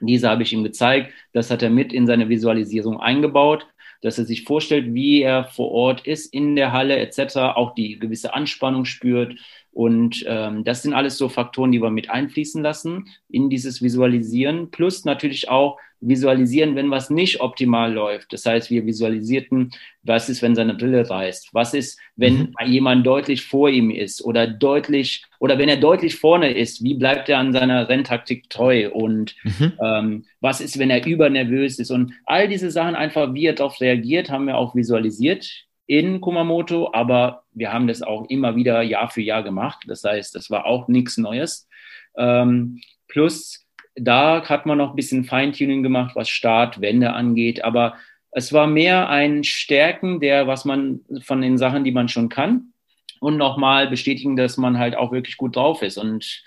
[0.00, 1.12] Diese habe ich ihm gezeigt.
[1.32, 3.66] Das hat er mit in seine Visualisierung eingebaut,
[4.02, 7.98] dass er sich vorstellt, wie er vor Ort ist in der Halle etc., auch die
[7.98, 9.38] gewisse Anspannung spürt,
[9.74, 14.70] und ähm, das sind alles so Faktoren, die wir mit einfließen lassen in dieses Visualisieren.
[14.70, 18.32] Plus natürlich auch visualisieren, wenn was nicht optimal läuft.
[18.32, 19.72] Das heißt, wir visualisierten,
[20.04, 21.48] was ist, wenn seine Brille reißt?
[21.52, 22.66] Was ist, wenn mhm.
[22.66, 26.84] jemand deutlich vor ihm ist oder deutlich oder wenn er deutlich vorne ist?
[26.84, 28.90] Wie bleibt er an seiner Renntaktik treu?
[28.92, 29.72] Und mhm.
[29.82, 31.90] ähm, was ist, wenn er übernervös ist?
[31.90, 36.90] Und all diese Sachen einfach, wie er darauf reagiert, haben wir auch visualisiert in Kumamoto,
[36.92, 39.84] aber wir haben das auch immer wieder Jahr für Jahr gemacht.
[39.86, 41.68] Das heißt, das war auch nichts Neues.
[42.16, 47.96] Ähm, plus, da hat man noch ein bisschen Feintuning gemacht, was Start, Wende angeht, aber
[48.30, 52.72] es war mehr ein Stärken der, was man von den Sachen, die man schon kann
[53.20, 55.98] und nochmal bestätigen, dass man halt auch wirklich gut drauf ist.
[55.98, 56.42] Und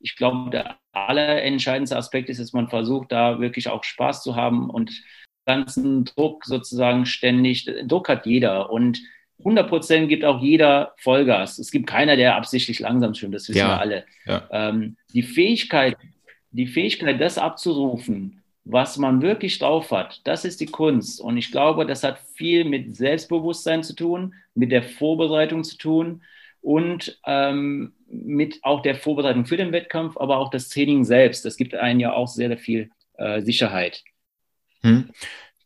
[0.00, 4.70] ich glaube, der allerentscheidendste Aspekt ist, dass man versucht, da wirklich auch Spaß zu haben
[4.70, 4.90] und
[5.46, 7.68] ganzen Druck sozusagen ständig.
[7.86, 9.00] Druck hat jeder und
[9.40, 11.58] 100 Prozent gibt auch jeder Vollgas.
[11.58, 14.04] Es gibt keiner, der absichtlich langsam schwimmt, das wissen ja, wir alle.
[14.26, 14.48] Ja.
[14.50, 15.96] Ähm, die Fähigkeit,
[16.50, 21.20] die Fähigkeit, das abzurufen, was man wirklich drauf hat, das ist die Kunst.
[21.20, 26.22] Und ich glaube, das hat viel mit Selbstbewusstsein zu tun, mit der Vorbereitung zu tun
[26.60, 31.44] und ähm, mit auch der Vorbereitung für den Wettkampf, aber auch das Training selbst.
[31.44, 34.04] Das gibt einen ja auch sehr, sehr viel äh, Sicherheit.
[34.82, 35.10] Hm.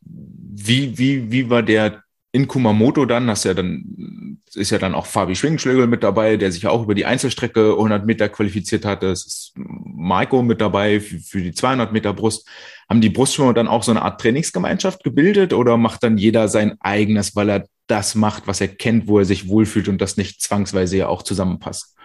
[0.01, 3.29] Wie, wie, wie war der in Kumamoto dann?
[3.29, 6.83] Hast ja dann, ist ja dann auch Fabi Schwingenschlägel mit dabei, der sich ja auch
[6.83, 9.07] über die Einzelstrecke 100 Meter qualifiziert hatte.
[9.07, 12.47] Es ist Maiko mit dabei für, für die 200 Meter Brust.
[12.89, 16.75] Haben die Brustschwimmer dann auch so eine Art Trainingsgemeinschaft gebildet oder macht dann jeder sein
[16.81, 20.41] eigenes, weil er das macht, was er kennt, wo er sich wohlfühlt und das nicht
[20.41, 21.95] zwangsweise ja auch zusammenpasst?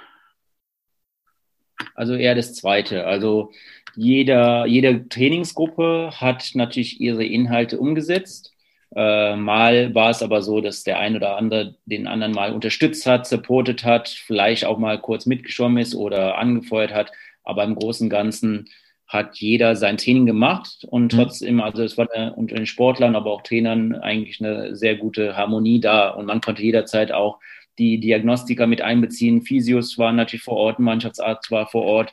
[1.95, 3.07] Also eher das Zweite.
[3.07, 3.53] Also
[3.97, 8.53] jeder, jede Trainingsgruppe hat natürlich ihre Inhalte umgesetzt.
[8.95, 13.07] Äh, mal war es aber so, dass der ein oder andere den anderen mal unterstützt
[13.07, 17.13] hat, supportet hat, vielleicht auch mal kurz mitgeschwommen ist oder angefeuert hat.
[17.45, 18.69] Aber im Großen und Ganzen
[19.07, 21.19] hat jeder sein Training gemacht und mhm.
[21.19, 25.37] trotzdem, also es war eine, unter den Sportlern, aber auch Trainern eigentlich eine sehr gute
[25.37, 27.39] Harmonie da und man konnte jederzeit auch
[27.79, 29.43] die Diagnostiker mit einbeziehen.
[29.43, 32.13] Physios waren natürlich vor Ort, Mannschaftsarzt war vor Ort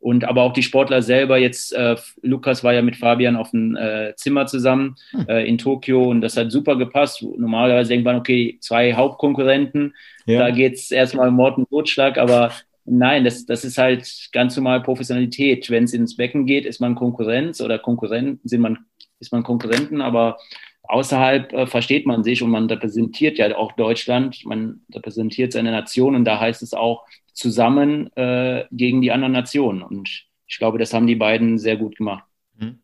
[0.00, 1.38] und aber auch die Sportler selber.
[1.38, 5.26] Jetzt äh, Lukas war ja mit Fabian auf dem äh, Zimmer zusammen hm.
[5.28, 7.22] äh, in Tokio und das hat super gepasst.
[7.22, 9.94] Normalerweise denkt man, okay, zwei Hauptkonkurrenten,
[10.26, 10.38] ja.
[10.40, 12.52] da geht's erstmal Mord und Totschlag, aber
[12.84, 15.68] nein, das, das ist halt ganz normal Professionalität.
[15.70, 18.78] Wenn es ins Becken geht, ist man Konkurrenz oder Konkurrenten, sind man,
[19.20, 20.38] ist man Konkurrenten, aber
[20.84, 26.14] außerhalb äh, versteht man sich und man repräsentiert ja auch Deutschland, man repräsentiert seine Nation
[26.14, 27.04] und da heißt es auch,
[27.38, 29.82] zusammen äh, gegen die anderen Nationen.
[29.82, 32.24] Und ich glaube, das haben die beiden sehr gut gemacht.
[32.58, 32.80] Mhm.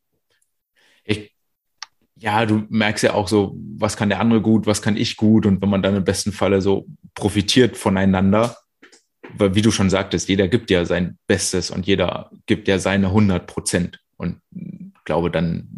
[1.05, 1.35] Ich,
[2.17, 5.45] ja, du merkst ja auch so, was kann der andere gut, was kann ich gut.
[5.45, 8.57] Und wenn man dann im besten Falle so profitiert voneinander,
[9.37, 13.09] weil wie du schon sagtest, jeder gibt ja sein Bestes und jeder gibt ja seine
[13.09, 14.01] 100 Prozent.
[14.17, 14.41] Und
[15.05, 15.69] glaube, dann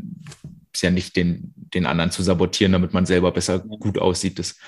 [0.73, 4.39] ist ja nicht den, den anderen zu sabotieren, damit man selber besser gut aussieht.
[4.39, 4.59] Das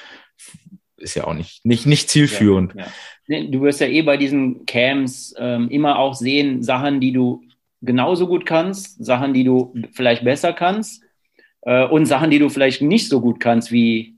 [0.99, 2.75] ist ja auch nicht, nicht, nicht zielführend.
[2.75, 2.87] Ja,
[3.29, 3.45] ja.
[3.45, 7.43] Du wirst ja eh bei diesen Camps ähm, immer auch sehen, Sachen, die du
[7.83, 11.03] genauso gut kannst, Sachen, die du vielleicht besser kannst
[11.63, 14.17] äh, und Sachen, die du vielleicht nicht so gut kannst wie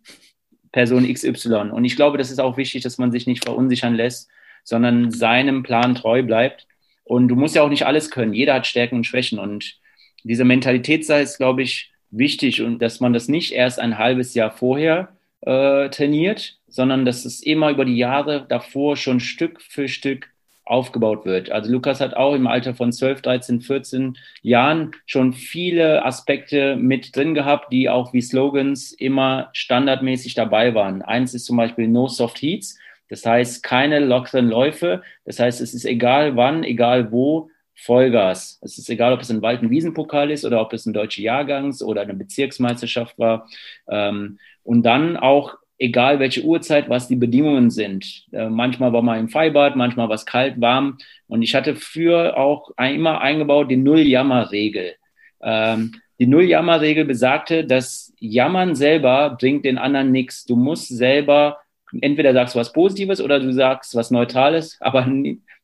[0.72, 1.70] Person XY.
[1.72, 4.30] Und ich glaube, das ist auch wichtig, dass man sich nicht verunsichern lässt,
[4.64, 6.66] sondern seinem Plan treu bleibt.
[7.04, 8.32] Und du musst ja auch nicht alles können.
[8.32, 9.38] Jeder hat Stärken und Schwächen.
[9.38, 9.78] Und
[10.22, 14.34] diese Mentalität sei es, glaube ich, wichtig und dass man das nicht erst ein halbes
[14.34, 19.88] Jahr vorher äh, trainiert, sondern dass es immer über die Jahre davor schon Stück für
[19.88, 20.30] Stück
[20.64, 21.50] aufgebaut wird.
[21.50, 27.14] Also Lukas hat auch im Alter von 12, 13, 14 Jahren schon viele Aspekte mit
[27.16, 31.02] drin gehabt, die auch wie Slogans immer standardmäßig dabei waren.
[31.02, 32.78] Eins ist zum Beispiel No Soft Heats.
[33.08, 35.02] Das heißt, keine lockeren Läufe.
[35.24, 38.58] Das heißt, es ist egal wann, egal wo, Vollgas.
[38.62, 41.22] Es ist egal, ob es ein Wald- und Wiesenpokal ist oder ob es ein deutscher
[41.22, 43.48] Jahrgangs- oder eine Bezirksmeisterschaft war.
[43.88, 48.26] Ähm, und dann auch, egal welche Uhrzeit, was die Bedingungen sind.
[48.32, 50.98] Äh, manchmal war man im Freibad, manchmal war es kalt, warm.
[51.26, 54.94] Und ich hatte für auch ein, immer eingebaut die Null-Jammer-Regel.
[55.42, 60.44] Ähm, die Null-Jammer-Regel besagte, dass Jammern selber bringt den anderen nichts.
[60.44, 61.60] Du musst selber,
[61.98, 65.06] entweder sagst du was Positives oder du sagst was Neutrales, aber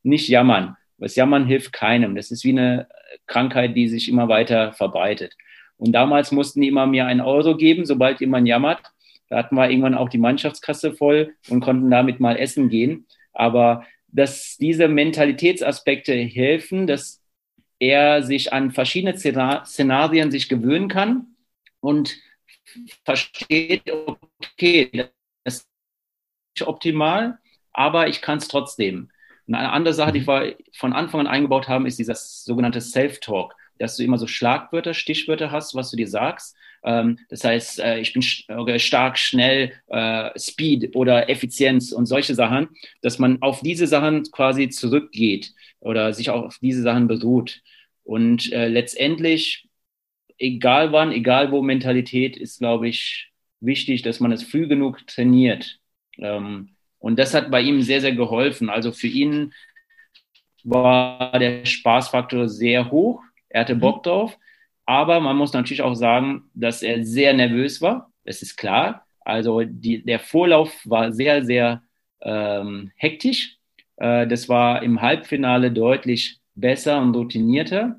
[0.02, 0.76] nicht jammern.
[0.96, 2.16] Das Jammern hilft keinem.
[2.16, 2.88] Das ist wie eine
[3.26, 5.34] Krankheit, die sich immer weiter verbreitet.
[5.76, 8.80] Und damals mussten die immer mir einen Euro geben, sobald jemand jammert.
[9.28, 13.06] Da hatten wir irgendwann auch die Mannschaftskasse voll und konnten damit mal essen gehen.
[13.32, 17.22] Aber dass diese Mentalitätsaspekte helfen, dass
[17.78, 21.26] er sich an verschiedene Szenarien sich gewöhnen kann
[21.80, 22.16] und
[23.04, 24.90] versteht, okay,
[25.44, 25.68] das ist
[26.56, 27.38] nicht optimal,
[27.72, 29.10] aber ich kann es trotzdem.
[29.46, 30.26] Und eine andere Sache, die mhm.
[30.26, 34.94] wir von Anfang an eingebaut haben, ist dieses sogenannte Self-Talk dass du immer so Schlagwörter,
[34.94, 36.56] Stichwörter hast, was du dir sagst.
[36.86, 42.68] Ähm, das heißt, äh, ich bin stark, schnell, äh, Speed oder Effizienz und solche Sachen,
[43.02, 47.60] dass man auf diese Sachen quasi zurückgeht oder sich auch auf diese Sachen beruht.
[48.04, 49.68] Und äh, letztendlich,
[50.38, 55.80] egal wann, egal wo Mentalität ist, glaube ich, wichtig, dass man es früh genug trainiert.
[56.18, 56.70] Ähm,
[57.00, 58.70] und das hat bei ihm sehr, sehr geholfen.
[58.70, 59.52] Also für ihn
[60.62, 63.22] war der Spaßfaktor sehr hoch.
[63.48, 64.02] Er hatte Bock mhm.
[64.02, 64.38] drauf.
[64.86, 68.12] Aber man muss natürlich auch sagen, dass er sehr nervös war.
[68.24, 69.04] Das ist klar.
[69.20, 71.82] Also die, der Vorlauf war sehr, sehr
[72.22, 73.58] ähm, hektisch.
[73.96, 77.98] Äh, das war im Halbfinale deutlich besser und routinierter.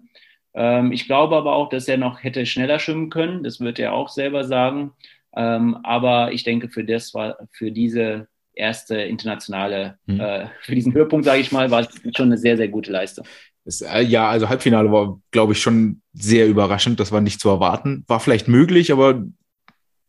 [0.54, 3.44] Ähm, ich glaube aber auch, dass er noch hätte schneller schwimmen können.
[3.44, 4.94] Das wird er auch selber sagen.
[5.36, 10.20] Ähm, aber ich denke, für das war für diese erste internationale, mhm.
[10.20, 13.26] äh, für diesen Höhepunkt, sage ich mal, war es schon eine sehr, sehr gute Leistung.
[13.68, 17.02] Das, äh, ja, also Halbfinale war, glaube ich, schon sehr überraschend.
[17.02, 18.06] Das war nicht zu erwarten.
[18.08, 19.26] War vielleicht möglich, aber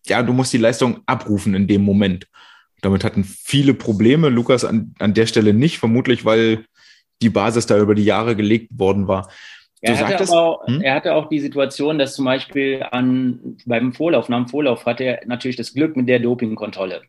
[0.07, 2.29] ja, du musst die Leistung abrufen in dem Moment.
[2.83, 4.29] Damit hatten viele Probleme.
[4.29, 6.67] Lukas an, an der Stelle nicht, vermutlich, weil
[7.21, 9.29] die Basis da über die Jahre gelegt worden war.
[9.81, 10.81] Er hatte, auch, hm?
[10.81, 15.03] er hatte auch die Situation, dass zum Beispiel an, beim Vorlauf, nach dem Vorlauf hatte
[15.03, 17.03] er natürlich das Glück mit der Dopingkontrolle.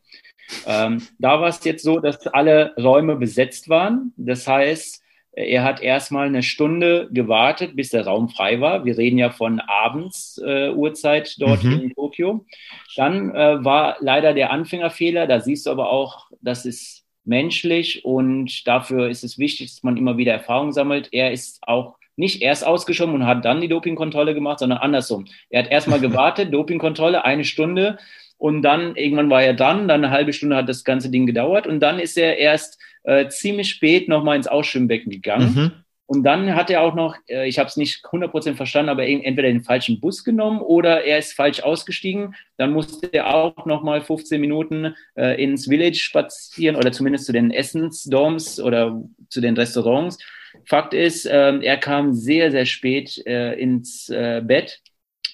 [0.66, 4.14] Ähm, da war es jetzt so, dass alle Räume besetzt waren.
[4.18, 8.86] Das heißt, er hat erstmal eine Stunde gewartet, bis der Raum frei war.
[8.86, 11.82] Wir reden ja von abends äh, Uhrzeit dort mhm.
[11.82, 12.46] in Tokio.
[12.96, 15.28] Dann äh, war leider der Anfängerfehler.
[15.28, 19.98] Da siehst du aber auch, das ist menschlich und dafür ist es wichtig, dass man
[19.98, 21.10] immer wieder Erfahrung sammelt.
[21.12, 25.26] Er ist auch nicht erst ausgeschoben und hat dann die Dopingkontrolle gemacht, sondern andersrum.
[25.50, 27.98] Er hat erstmal gewartet, Dopingkontrolle, eine Stunde
[28.38, 31.68] und dann irgendwann war er dran, dann eine halbe Stunde hat das ganze Ding gedauert
[31.68, 32.80] und dann ist er erst
[33.10, 35.54] äh, ziemlich spät nochmal ins Ausschwimmbecken gegangen.
[35.56, 35.72] Mhm.
[36.06, 39.48] Und dann hat er auch noch, äh, ich habe es nicht 100% verstanden, aber entweder
[39.48, 42.36] den falschen Bus genommen oder er ist falsch ausgestiegen.
[42.58, 47.52] Dann musste er auch nochmal 15 Minuten äh, ins Village spazieren oder zumindest zu den
[47.52, 50.18] Essensdorms oder zu den Restaurants.
[50.66, 54.82] Fakt ist, äh, er kam sehr, sehr spät äh, ins äh, Bett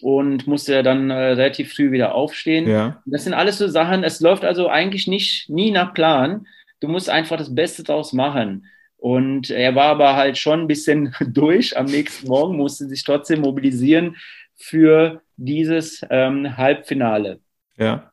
[0.01, 2.67] und musste dann äh, relativ früh wieder aufstehen.
[2.69, 3.01] Ja.
[3.05, 6.47] Das sind alles so Sachen, es läuft also eigentlich nicht nie nach Plan.
[6.79, 8.67] Du musst einfach das Beste draus machen.
[8.97, 13.41] Und er war aber halt schon ein bisschen durch am nächsten Morgen, musste sich trotzdem
[13.41, 14.17] mobilisieren
[14.55, 17.39] für dieses ähm, Halbfinale.
[17.77, 18.11] Ja.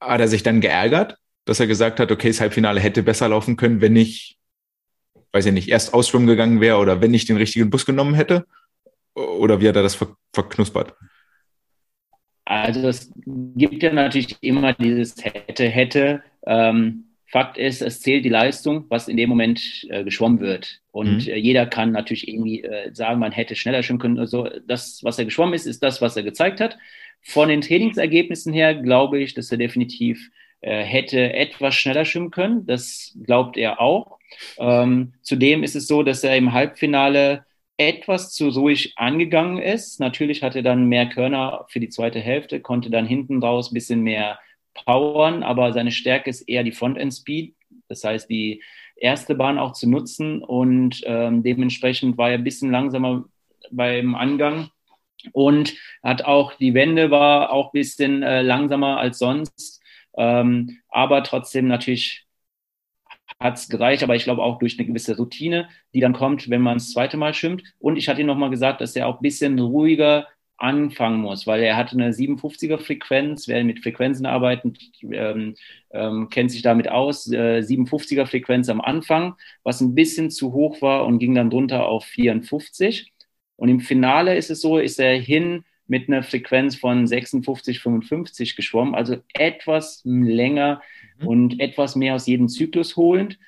[0.00, 3.56] Hat er sich dann geärgert, dass er gesagt hat, okay, das Halbfinale hätte besser laufen
[3.56, 4.38] können, wenn ich,
[5.32, 8.46] weiß ich nicht, erst ausschwimmen gegangen wäre oder wenn ich den richtigen Bus genommen hätte?
[9.14, 9.98] Oder wie hat er das
[10.32, 10.94] verknuspert?
[12.48, 16.22] Also es gibt ja natürlich immer dieses hätte, hätte.
[16.46, 20.80] Ähm, Fakt ist, es zählt die Leistung, was in dem Moment äh, geschwommen wird.
[20.90, 21.32] Und mhm.
[21.32, 24.18] äh, jeder kann natürlich irgendwie äh, sagen, man hätte schneller schwimmen können.
[24.18, 26.78] Also das, was er geschwommen ist, ist das, was er gezeigt hat.
[27.20, 30.30] Von den Trainingsergebnissen her glaube ich, dass er definitiv
[30.62, 32.64] äh, hätte etwas schneller schwimmen können.
[32.64, 34.16] Das glaubt er auch.
[34.56, 37.44] Ähm, zudem ist es so, dass er im Halbfinale
[37.78, 40.00] etwas zu ruhig angegangen ist.
[40.00, 43.74] Natürlich hatte er dann mehr Körner für die zweite Hälfte, konnte dann hinten raus ein
[43.74, 44.38] bisschen mehr
[44.74, 47.54] powern, aber seine Stärke ist eher die Frontend-Speed.
[47.88, 48.62] Das heißt, die
[48.96, 53.24] erste Bahn auch zu nutzen und ähm, dementsprechend war er ein bisschen langsamer
[53.70, 54.70] beim Angang
[55.32, 59.80] und hat auch die Wende war auch ein bisschen äh, langsamer als sonst,
[60.16, 62.27] ähm, aber trotzdem natürlich
[63.40, 66.60] hat es gereicht, aber ich glaube auch durch eine gewisse Routine, die dann kommt, wenn
[66.60, 67.62] man das zweite Mal schwimmt.
[67.78, 70.26] Und ich hatte ihm nochmal gesagt, dass er auch ein bisschen ruhiger
[70.56, 75.54] anfangen muss, weil er hatte eine 57er Frequenz, wer mit Frequenzen arbeitet, ähm,
[75.92, 80.82] ähm, kennt sich damit aus, äh, 57er Frequenz am Anfang, was ein bisschen zu hoch
[80.82, 83.12] war und ging dann runter auf 54.
[83.56, 88.56] Und im Finale ist es so, ist er hin mit einer Frequenz von 56, 55
[88.56, 90.82] geschwommen, also etwas länger
[91.18, 91.26] mhm.
[91.26, 93.38] und etwas mehr aus jedem Zyklus holend.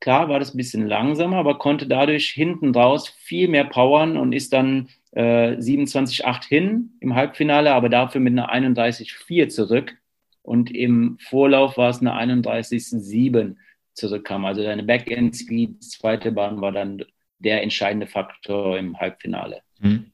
[0.00, 4.32] Klar war das ein bisschen langsamer, aber konnte dadurch hinten raus viel mehr powern und
[4.32, 9.96] ist dann äh, 27-8 hin im Halbfinale, aber dafür mit einer 31-4 zurück.
[10.42, 13.56] Und im Vorlauf war es eine 31-7
[13.94, 14.44] zurückkam.
[14.44, 17.04] Also deine Backend-Speed, zweite Bahn war dann
[17.38, 19.62] der entscheidende Faktor im Halbfinale.
[19.80, 20.12] Mhm.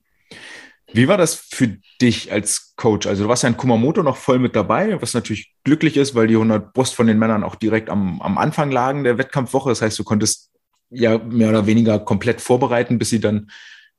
[0.95, 3.07] Wie war das für dich als Coach?
[3.07, 6.27] Also du warst ja in Kumamoto noch voll mit dabei, was natürlich glücklich ist, weil
[6.27, 9.71] die 100 Brust von den Männern auch direkt am, am Anfang lagen der Wettkampfwoche.
[9.71, 10.51] Das heißt, du konntest
[10.91, 13.51] ja mehr oder weniger komplett vorbereiten, bis sie dann,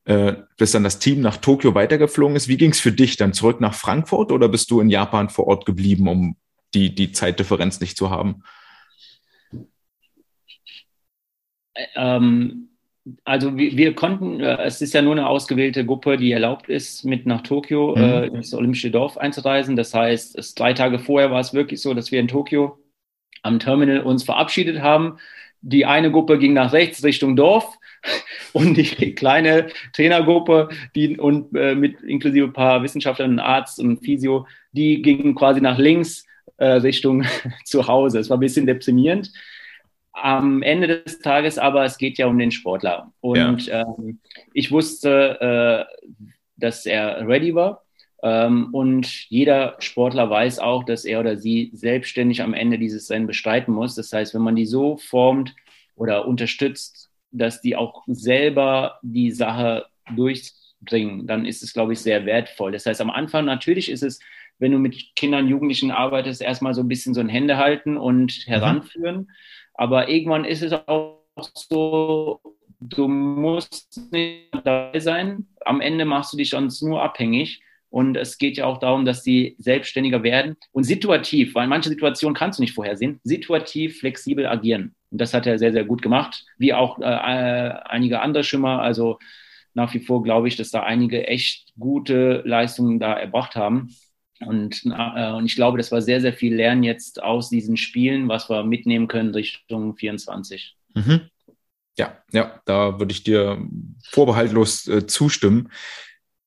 [0.05, 2.47] äh, bis dann das Team nach Tokio weitergeflogen ist.
[2.47, 5.47] Wie ging es für dich dann zurück nach Frankfurt oder bist du in Japan vor
[5.47, 6.35] Ort geblieben, um
[6.75, 8.43] die, die Zeitdifferenz nicht zu haben?
[11.95, 12.69] Ähm,
[13.25, 17.03] also wir, wir konnten, äh, es ist ja nur eine ausgewählte Gruppe, die erlaubt ist,
[17.03, 18.03] mit nach Tokio mhm.
[18.03, 19.75] äh, ins Olympische Dorf einzureisen.
[19.75, 22.77] Das heißt, es, drei Tage vorher war es wirklich so, dass wir in Tokio
[23.41, 25.17] am Terminal uns verabschiedet haben.
[25.61, 27.77] Die eine Gruppe ging nach rechts Richtung Dorf
[28.53, 34.47] und die kleine Trainergruppe, die und äh, mit inklusive ein paar Wissenschaftlern, Arzt und Physio,
[34.71, 36.25] die gingen quasi nach links
[36.57, 37.25] äh, Richtung
[37.65, 38.19] zu Hause.
[38.19, 39.31] Es war ein bisschen deprimierend
[40.14, 43.11] am Ende des Tages aber, es geht ja um den Sportler.
[43.20, 43.82] Und ja.
[43.82, 44.20] ähm,
[44.53, 46.14] ich wusste, äh,
[46.55, 47.84] dass er ready war.
[48.22, 53.28] Ähm, und jeder Sportler weiß auch, dass er oder sie selbstständig am Ende dieses Rennen
[53.28, 53.95] bestreiten muss.
[53.95, 55.53] Das heißt, wenn man die so formt
[55.95, 62.26] oder unterstützt, dass die auch selber die Sache durchbringen, dann ist es, glaube ich, sehr
[62.26, 62.72] wertvoll.
[62.72, 64.20] Das heißt, am Anfang natürlich ist es,
[64.59, 68.47] wenn du mit Kindern, Jugendlichen arbeitest, erstmal so ein bisschen so ein Hände halten und
[68.47, 68.51] mhm.
[68.51, 69.18] heranführen.
[69.18, 69.28] Mhm.
[69.74, 71.19] Aber irgendwann ist es auch
[71.53, 72.39] so,
[72.80, 75.47] du musst nicht dabei sein.
[75.65, 77.61] Am Ende machst du dich sonst nur abhängig.
[77.89, 82.36] Und es geht ja auch darum, dass die selbstständiger werden und situativ, weil manche Situationen
[82.36, 84.95] kannst du nicht vorhersehen, situativ flexibel agieren.
[85.11, 88.82] Und das hat er sehr, sehr gut gemacht, wie auch äh, äh einige andere Schimmer.
[88.82, 89.19] Also
[89.76, 93.95] nach wie vor glaube ich, dass da einige echt gute Leistungen da erbracht haben.
[94.45, 98.27] Und, äh, und ich glaube, das war sehr, sehr viel Lernen jetzt aus diesen Spielen,
[98.27, 100.75] was wir mitnehmen können Richtung 24.
[100.93, 101.21] Mhm.
[101.97, 103.65] Ja, ja, da würde ich dir
[104.09, 105.69] vorbehaltlos äh, zustimmen.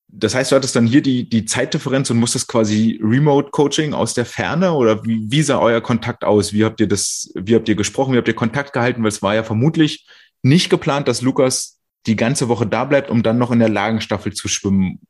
[0.08, 4.24] Das heißt, du hattest dann hier die, die Zeitdifferenz und musstest quasi Remote-Coaching aus der
[4.24, 6.52] Ferne oder wie, wie sah euer Kontakt aus?
[6.52, 9.02] Wie habt ihr das, wie habt ihr gesprochen, wie habt ihr Kontakt gehalten?
[9.02, 10.06] Weil es war ja vermutlich
[10.42, 14.32] nicht geplant, dass Lukas die ganze Woche da bleibt, um dann noch in der Lagenstaffel
[14.32, 15.00] zu schwimmen.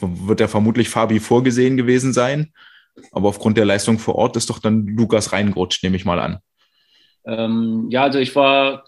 [0.00, 2.52] Wird ja vermutlich Fabi vorgesehen gewesen sein.
[3.12, 6.38] Aber aufgrund der Leistung vor Ort ist doch dann Lukas reingerutscht, nehme ich mal an.
[7.26, 8.84] Ähm, ja, also ich war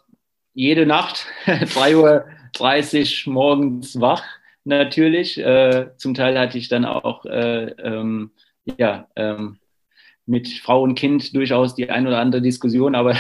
[0.55, 4.25] jede Nacht 3.30 Uhr morgens wach,
[4.65, 5.39] natürlich.
[5.39, 8.31] Äh, zum Teil hatte ich dann auch äh, ähm,
[8.77, 9.59] ja, ähm,
[10.29, 13.17] mit Frau und Kind durchaus die ein oder andere Diskussion, aber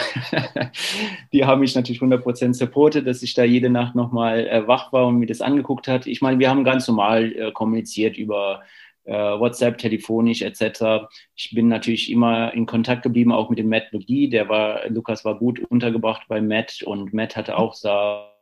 [1.33, 5.07] die haben mich natürlich 100% supportet, dass ich da jede Nacht nochmal äh, wach war
[5.07, 6.07] und mir das angeguckt hat.
[6.07, 8.63] Ich meine, wir haben ganz normal äh, kommuniziert über
[9.05, 11.09] äh, WhatsApp, telefonisch etc.
[11.35, 14.29] Ich bin natürlich immer in Kontakt geblieben, auch mit dem Matt McGee.
[14.29, 18.35] Der war, Lukas war gut untergebracht bei Matt und Matt hatte auch sehr,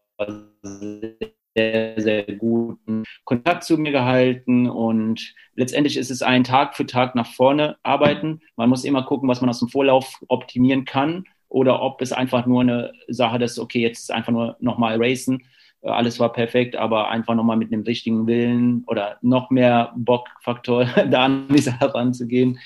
[1.56, 7.14] sehr, sehr guten Kontakt zu mir gehalten und letztendlich ist es ein Tag für Tag
[7.14, 8.40] nach vorne arbeiten.
[8.56, 12.46] Man muss immer gucken, was man aus dem Vorlauf optimieren kann oder ob es einfach
[12.46, 15.44] nur eine Sache ist, okay, jetzt einfach nur nochmal racen.
[15.82, 21.24] Alles war perfekt, aber einfach nochmal mit einem richtigen Willen oder noch mehr Bockfaktor da
[21.24, 22.58] an die Sache ranzugehen.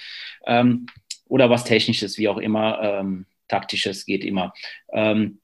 [0.46, 0.86] Ähm,
[1.28, 4.52] oder was Technisches, wie auch immer, ähm, Taktisches geht immer.
[4.92, 5.38] Ähm,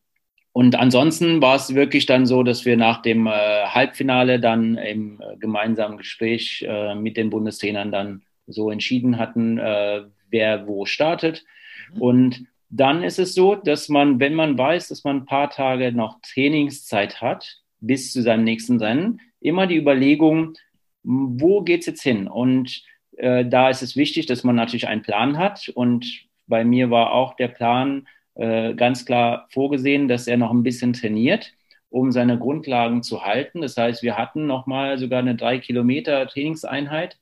[0.56, 3.30] und ansonsten war es wirklich dann so, dass wir nach dem äh,
[3.66, 10.04] Halbfinale dann im äh, gemeinsamen Gespräch äh, mit den Bundestrainern dann so entschieden hatten, äh,
[10.30, 11.44] wer wo startet.
[11.92, 12.00] Mhm.
[12.00, 15.92] Und dann ist es so, dass man, wenn man weiß, dass man ein paar Tage
[15.92, 20.54] noch Trainingszeit hat, bis zu seinem nächsten Rennen, immer die Überlegung,
[21.02, 22.28] wo geht es jetzt hin?
[22.28, 22.82] Und
[23.18, 25.68] äh, da ist es wichtig, dass man natürlich einen Plan hat.
[25.68, 30.62] Und bei mir war auch der Plan, äh, ganz klar vorgesehen, dass er noch ein
[30.62, 31.52] bisschen trainiert,
[31.88, 33.62] um seine Grundlagen zu halten.
[33.62, 37.18] Das heißt, wir hatten nochmal sogar eine drei Kilometer Trainingseinheit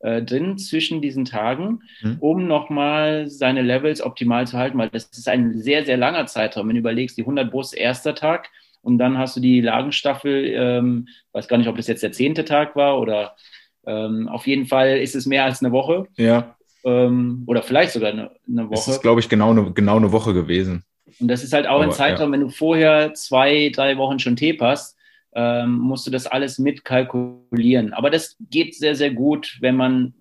[0.00, 2.16] äh, drin zwischen diesen Tagen, mhm.
[2.20, 6.68] um nochmal seine Levels optimal zu halten, weil das ist ein sehr, sehr langer Zeitraum.
[6.68, 8.50] Wenn du überlegst, die 100 Bus erster Tag
[8.82, 12.44] und dann hast du die Lagenstaffel, ähm, weiß gar nicht, ob das jetzt der zehnte
[12.44, 13.36] Tag war oder
[13.86, 16.06] ähm, auf jeden Fall ist es mehr als eine Woche.
[16.16, 16.57] Ja
[16.88, 18.74] ähm, oder vielleicht sogar eine, eine Woche.
[18.74, 20.84] Das ist, glaube ich, genau eine, genau eine Woche gewesen.
[21.20, 22.32] Und das ist halt auch Aber, ein Zeitraum, ja.
[22.32, 24.96] wenn du vorher zwei, drei Wochen schon Tape hast,
[25.34, 27.92] ähm, musst du das alles mitkalkulieren.
[27.92, 30.14] Aber das geht sehr, sehr gut, wenn man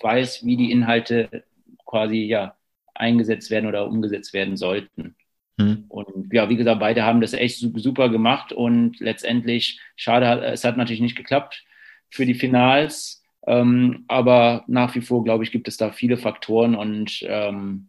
[0.00, 1.44] weiß, wie die Inhalte
[1.86, 2.56] quasi ja
[2.94, 5.16] eingesetzt werden oder umgesetzt werden sollten.
[5.58, 5.84] Hm.
[5.88, 10.76] Und ja, wie gesagt, beide haben das echt super gemacht und letztendlich, schade, es hat
[10.76, 11.64] natürlich nicht geklappt
[12.10, 13.21] für die Finals.
[13.46, 17.88] Ähm, aber nach wie vor, glaube ich, gibt es da viele Faktoren und ähm,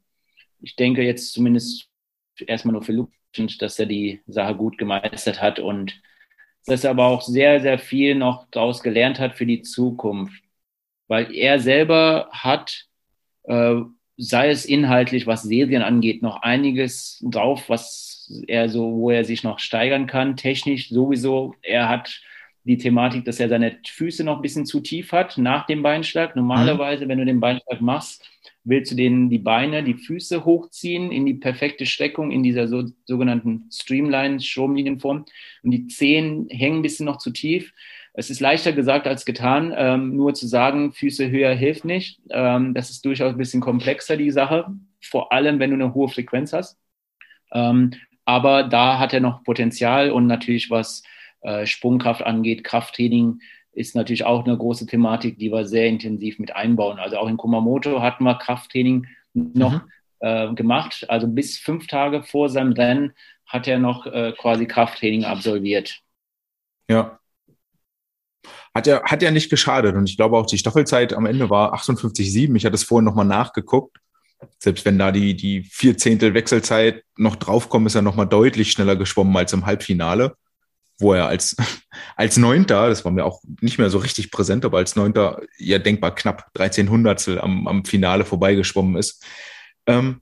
[0.59, 1.89] ich denke jetzt zumindest
[2.39, 3.11] erstmal nur für Luke,
[3.59, 6.01] dass er die Sache gut gemeistert hat und
[6.65, 10.41] dass er aber auch sehr, sehr viel noch daraus gelernt hat für die Zukunft.
[11.07, 12.85] Weil er selber hat,
[13.43, 13.81] äh,
[14.17, 19.43] sei es inhaltlich, was Serien angeht, noch einiges drauf, was er so, wo er sich
[19.43, 21.55] noch steigern kann, technisch sowieso.
[21.61, 22.21] Er hat
[22.65, 26.35] die Thematik, dass er seine Füße noch ein bisschen zu tief hat nach dem Beinschlag.
[26.35, 28.25] Normalerweise, wenn du den Beinschlag machst,
[28.63, 32.85] willst du den, die Beine, die Füße hochziehen in die perfekte Streckung, in dieser so,
[33.05, 35.25] sogenannten Streamline, Stromlinienform.
[35.63, 37.73] Und die Zehen hängen ein bisschen noch zu tief.
[38.13, 39.73] Es ist leichter gesagt als getan.
[39.75, 42.21] Ähm, nur zu sagen, Füße höher hilft nicht.
[42.29, 44.67] Ähm, das ist durchaus ein bisschen komplexer, die Sache.
[45.01, 46.79] Vor allem, wenn du eine hohe Frequenz hast.
[47.51, 47.91] Ähm,
[48.23, 51.03] aber da hat er noch Potenzial und natürlich was
[51.43, 53.39] äh, Sprungkraft angeht, Krafttraining
[53.73, 56.99] ist natürlich auch eine große Thematik, die wir sehr intensiv mit einbauen.
[56.99, 59.81] Also auch in Kumamoto hatten wir Krafttraining noch mhm.
[60.19, 61.05] äh, gemacht.
[61.09, 63.13] Also bis fünf Tage vor seinem Rennen
[63.45, 65.99] hat er noch äh, quasi Krafttraining absolviert.
[66.89, 67.19] Ja.
[68.75, 69.95] Hat ja, hat ja nicht geschadet.
[69.95, 72.55] Und ich glaube auch, die Staffelzeit am Ende war 58,7.
[72.55, 73.97] Ich hatte es vorhin nochmal nachgeguckt.
[74.59, 78.95] Selbst wenn da die, die vier Zehntel Wechselzeit noch draufkommen, ist er nochmal deutlich schneller
[78.95, 80.35] geschwommen als im Halbfinale
[81.03, 81.55] wo er als,
[82.15, 85.77] als Neunter, das war mir auch nicht mehr so richtig präsent, aber als Neunter ja
[85.77, 89.23] denkbar knapp 13 Hundertstel am, am Finale vorbeigeschwommen ist,
[89.85, 90.21] ähm,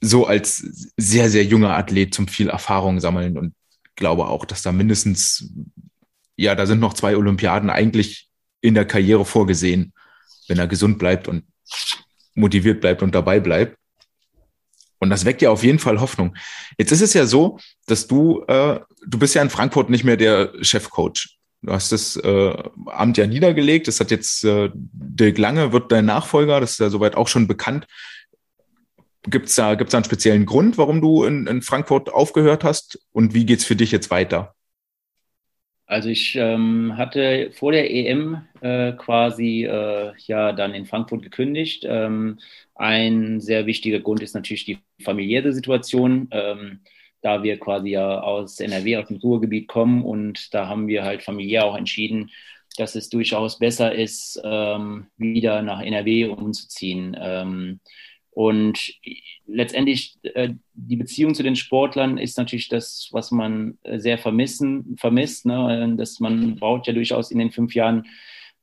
[0.00, 3.54] so als sehr, sehr junger Athlet zum viel Erfahrung sammeln und
[3.96, 5.50] glaube auch, dass da mindestens,
[6.36, 8.28] ja, da sind noch zwei Olympiaden eigentlich
[8.60, 9.92] in der Karriere vorgesehen,
[10.48, 11.44] wenn er gesund bleibt und
[12.34, 13.78] motiviert bleibt und dabei bleibt.
[15.04, 16.34] Und das weckt ja auf jeden Fall Hoffnung.
[16.78, 20.16] Jetzt ist es ja so, dass du, äh, du bist ja in Frankfurt nicht mehr
[20.16, 21.36] der Chefcoach.
[21.62, 22.54] Du hast das äh,
[22.86, 23.86] Amt ja niedergelegt.
[23.86, 26.60] Das hat jetzt äh, Dirk Lange wird dein Nachfolger.
[26.60, 27.86] Das ist ja soweit auch schon bekannt.
[29.26, 32.98] Gibt es da, gibt's da einen speziellen Grund, warum du in, in Frankfurt aufgehört hast?
[33.12, 34.54] Und wie geht's für dich jetzt weiter?
[35.86, 41.84] Also ich ähm, hatte vor der EM äh, quasi äh, ja dann in Frankfurt gekündigt.
[41.86, 42.38] Ähm,
[42.74, 46.28] ein sehr wichtiger Grund ist natürlich die familiäre Situation.
[46.30, 46.80] Ähm,
[47.24, 51.22] da wir quasi ja aus NRW, aus dem Ruhrgebiet kommen und da haben wir halt
[51.22, 52.30] familiär auch entschieden,
[52.76, 57.16] dass es durchaus besser ist, ähm, wieder nach NRW umzuziehen.
[57.18, 57.80] Ähm,
[58.30, 58.92] und
[59.46, 64.96] letztendlich äh, die Beziehung zu den Sportlern ist natürlich das, was man äh, sehr vermissen,
[64.98, 65.46] vermisst.
[65.46, 65.94] Ne?
[65.96, 68.06] Dass man baut ja durchaus in den fünf Jahren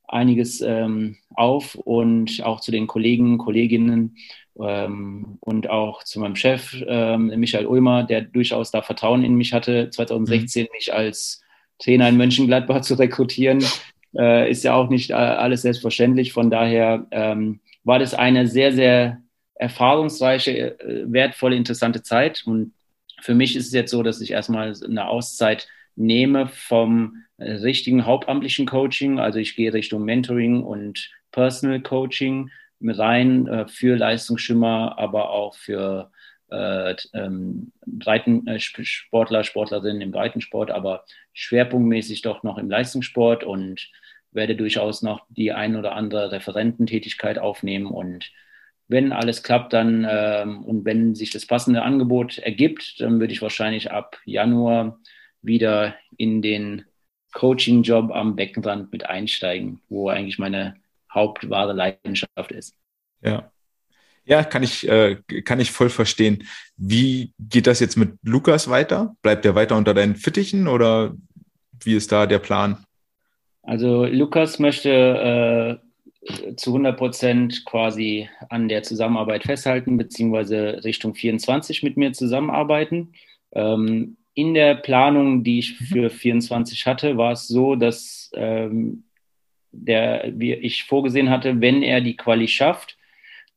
[0.08, 4.18] einiges ähm, auf und auch zu den Kollegen, Kolleginnen
[4.60, 9.54] ähm, und auch zu meinem Chef, ähm, Michael Ulmer, der durchaus da Vertrauen in mich
[9.54, 10.70] hatte, 2016 mhm.
[10.74, 11.42] mich als
[11.80, 13.64] Trainer in Mönchengladbach zu rekrutieren,
[14.18, 16.34] äh, ist ja auch nicht äh, alles selbstverständlich.
[16.34, 19.22] Von daher ähm, war das eine sehr, sehr
[19.56, 22.44] erfahrungsreiche, äh, wertvolle, interessante Zeit.
[22.46, 22.74] Und
[23.22, 28.06] für mich ist es jetzt so, dass ich erstmal eine Auszeit nehme vom äh, richtigen
[28.06, 29.20] hauptamtlichen Coaching.
[29.20, 32.50] Also ich gehe Richtung Mentoring und Personal Coaching
[32.84, 36.12] rein äh, für Leistungsschimmer, aber auch für
[36.50, 43.90] äh, ähm, Breitensportler, Sportlerinnen im Breitensport, aber schwerpunktmäßig doch noch im Leistungssport und
[44.32, 48.32] werde durchaus noch die ein oder andere Referententätigkeit aufnehmen und
[48.92, 53.42] wenn alles klappt, dann ähm, und wenn sich das passende Angebot ergibt, dann würde ich
[53.42, 55.00] wahrscheinlich ab Januar
[55.42, 56.84] wieder in den
[57.34, 60.76] Coaching-Job am Beckenrand mit einsteigen, wo eigentlich meine
[61.14, 62.76] hauptwahre Leidenschaft ist.
[63.22, 63.52] Ja.
[64.24, 66.48] Ja, kann ich, äh, kann ich voll verstehen.
[66.78, 69.16] Wie geht das jetzt mit Lukas weiter?
[69.24, 71.16] Bleibt er weiter unter deinen Fittichen oder
[71.84, 72.86] wie ist da der Plan?
[73.64, 75.80] Also Lukas möchte
[76.24, 83.14] äh, zu 100 Prozent quasi an der Zusammenarbeit festhalten, beziehungsweise Richtung 24 mit mir zusammenarbeiten.
[83.54, 85.86] Ähm, in der Planung, die ich mhm.
[85.86, 89.04] für 24 hatte, war es so, dass ähm,
[89.72, 92.98] der, wie ich vorgesehen hatte, wenn er die Quali schafft,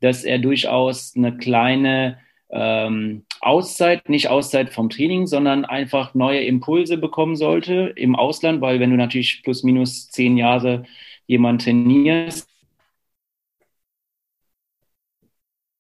[0.01, 2.19] dass er durchaus eine kleine
[2.51, 8.81] ähm, Auszeit, nicht Auszeit vom Training, sondern einfach neue Impulse bekommen sollte im Ausland, weil
[8.81, 10.85] wenn du natürlich plus minus zehn Jahre
[11.27, 12.49] jemand trainierst,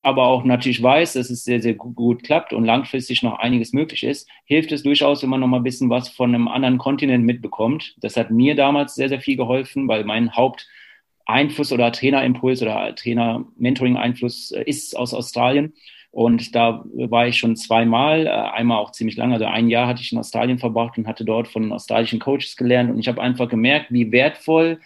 [0.05, 3.73] aber auch natürlich weiß, dass es sehr, sehr gut, gut, klappt und langfristig noch einiges
[3.73, 6.77] möglich ist, hilft es durchaus, wenn man noch mal ein bisschen was von einem anderen
[6.77, 7.97] Kontinent mitbekommt.
[8.01, 14.51] Das hat mir damals sehr, sehr viel geholfen, weil mein Haupteinfluss oder Trainerimpuls oder Trainer-Mentoring-Einfluss
[14.51, 15.73] äh, ist aus Australien.
[16.11, 20.03] Und da war ich schon zweimal, äh, einmal auch ziemlich lange, also ein Jahr hatte
[20.03, 22.91] ich in Australien verbracht und hatte dort von australischen Coaches gelernt.
[22.91, 24.81] Und ich habe einfach gemerkt, wie wertvoll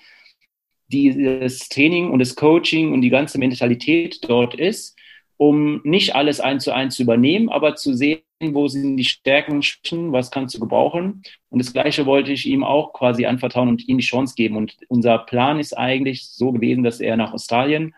[0.86, 4.96] dieses Training und das Coaching und die ganze Mentalität dort ist
[5.38, 9.62] um nicht alles eins zu eins zu übernehmen, aber zu sehen, wo sind die Stärken,
[10.12, 11.22] was kannst du gebrauchen.
[11.48, 14.56] Und das Gleiche wollte ich ihm auch quasi anvertrauen und ihm die Chance geben.
[14.56, 17.94] Und unser Plan ist eigentlich so gewesen, dass er nach Australien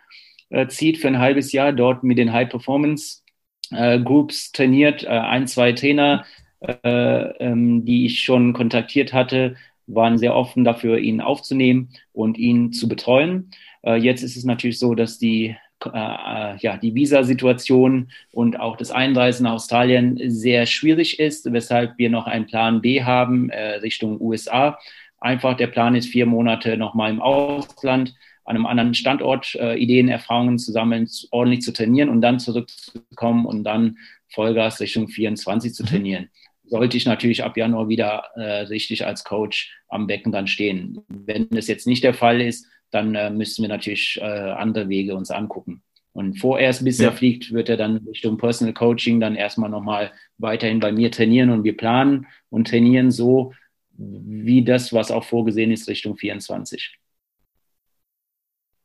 [0.51, 3.23] äh, zieht für ein halbes Jahr, dort mit den High Performance
[3.71, 5.05] äh, Groups trainiert.
[5.05, 6.25] Äh, ein, zwei Trainer,
[6.61, 9.57] äh, ähm, die ich schon kontaktiert hatte,
[9.87, 13.51] waren sehr offen dafür, ihn aufzunehmen und ihn zu betreuen.
[13.83, 18.91] Äh, jetzt ist es natürlich so, dass die äh, ja, die Visa-Situation und auch das
[18.91, 24.21] Einreisen nach Australien sehr schwierig ist, weshalb wir noch einen Plan B haben äh, Richtung
[24.21, 24.79] USA.
[25.19, 30.09] Einfach der Plan ist, vier Monate nochmal im Ausland an einem anderen Standort äh, Ideen,
[30.09, 33.99] Erfahrungen zu sammeln, ordentlich zu trainieren und dann zurückzukommen und dann
[34.29, 35.87] Vollgas Richtung 24 zu mhm.
[35.87, 36.29] trainieren.
[36.65, 41.01] Sollte ich natürlich ab Januar wieder äh, richtig als Coach am Becken dann stehen.
[41.09, 45.15] Wenn das jetzt nicht der Fall ist, dann äh, müssen wir natürlich äh, andere Wege
[45.15, 45.83] uns angucken.
[46.13, 47.09] Und vorerst, bis ja.
[47.09, 51.51] er fliegt, wird er dann Richtung Personal Coaching dann erstmal nochmal weiterhin bei mir trainieren
[51.51, 53.53] und wir planen und trainieren so,
[53.93, 56.99] wie das, was auch vorgesehen ist, Richtung 24.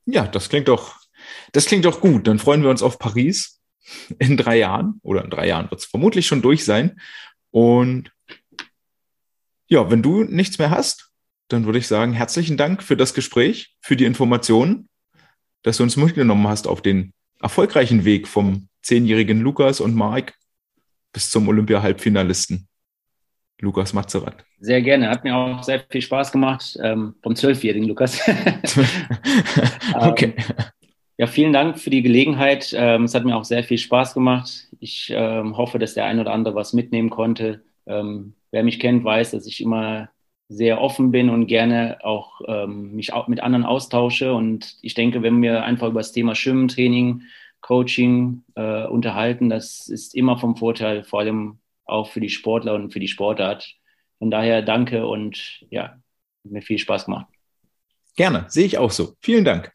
[0.05, 0.99] Ja, das klingt doch,
[1.51, 2.27] das klingt doch gut.
[2.27, 3.61] Dann freuen wir uns auf Paris
[4.19, 6.99] in drei Jahren oder in drei Jahren wird es vermutlich schon durch sein.
[7.49, 8.11] Und
[9.67, 11.11] ja, wenn du nichts mehr hast,
[11.47, 14.89] dann würde ich sagen, herzlichen Dank für das Gespräch, für die Informationen,
[15.63, 20.33] dass du uns mitgenommen hast auf den erfolgreichen Weg vom zehnjährigen Lukas und Mark
[21.13, 22.67] bis zum Olympia-Halbfinalisten
[23.61, 24.45] Lukas Mazerat.
[24.59, 28.19] Sehr gerne, hat mir auch sehr viel Spaß gemacht ähm, vom zwölfjährigen Lukas.
[29.93, 30.33] okay.
[30.37, 30.43] Ähm,
[31.17, 32.73] ja, vielen Dank für die Gelegenheit.
[32.77, 34.67] Ähm, es hat mir auch sehr viel Spaß gemacht.
[34.79, 37.63] Ich ähm, hoffe, dass der ein oder andere was mitnehmen konnte.
[37.87, 40.09] Ähm, wer mich kennt, weiß, dass ich immer
[40.47, 44.33] sehr offen bin und gerne auch ähm, mich auch mit anderen austausche.
[44.33, 47.23] Und ich denke, wenn wir einfach über das Thema Schwimmen, Training,
[47.61, 52.93] Coaching äh, unterhalten, das ist immer vom Vorteil, vor allem auch für die Sportler und
[52.93, 53.75] für die Sportart.
[54.19, 55.97] Von daher danke und ja,
[56.43, 57.27] mir viel Spaß gemacht.
[58.15, 59.15] Gerne, sehe ich auch so.
[59.19, 59.74] Vielen Dank.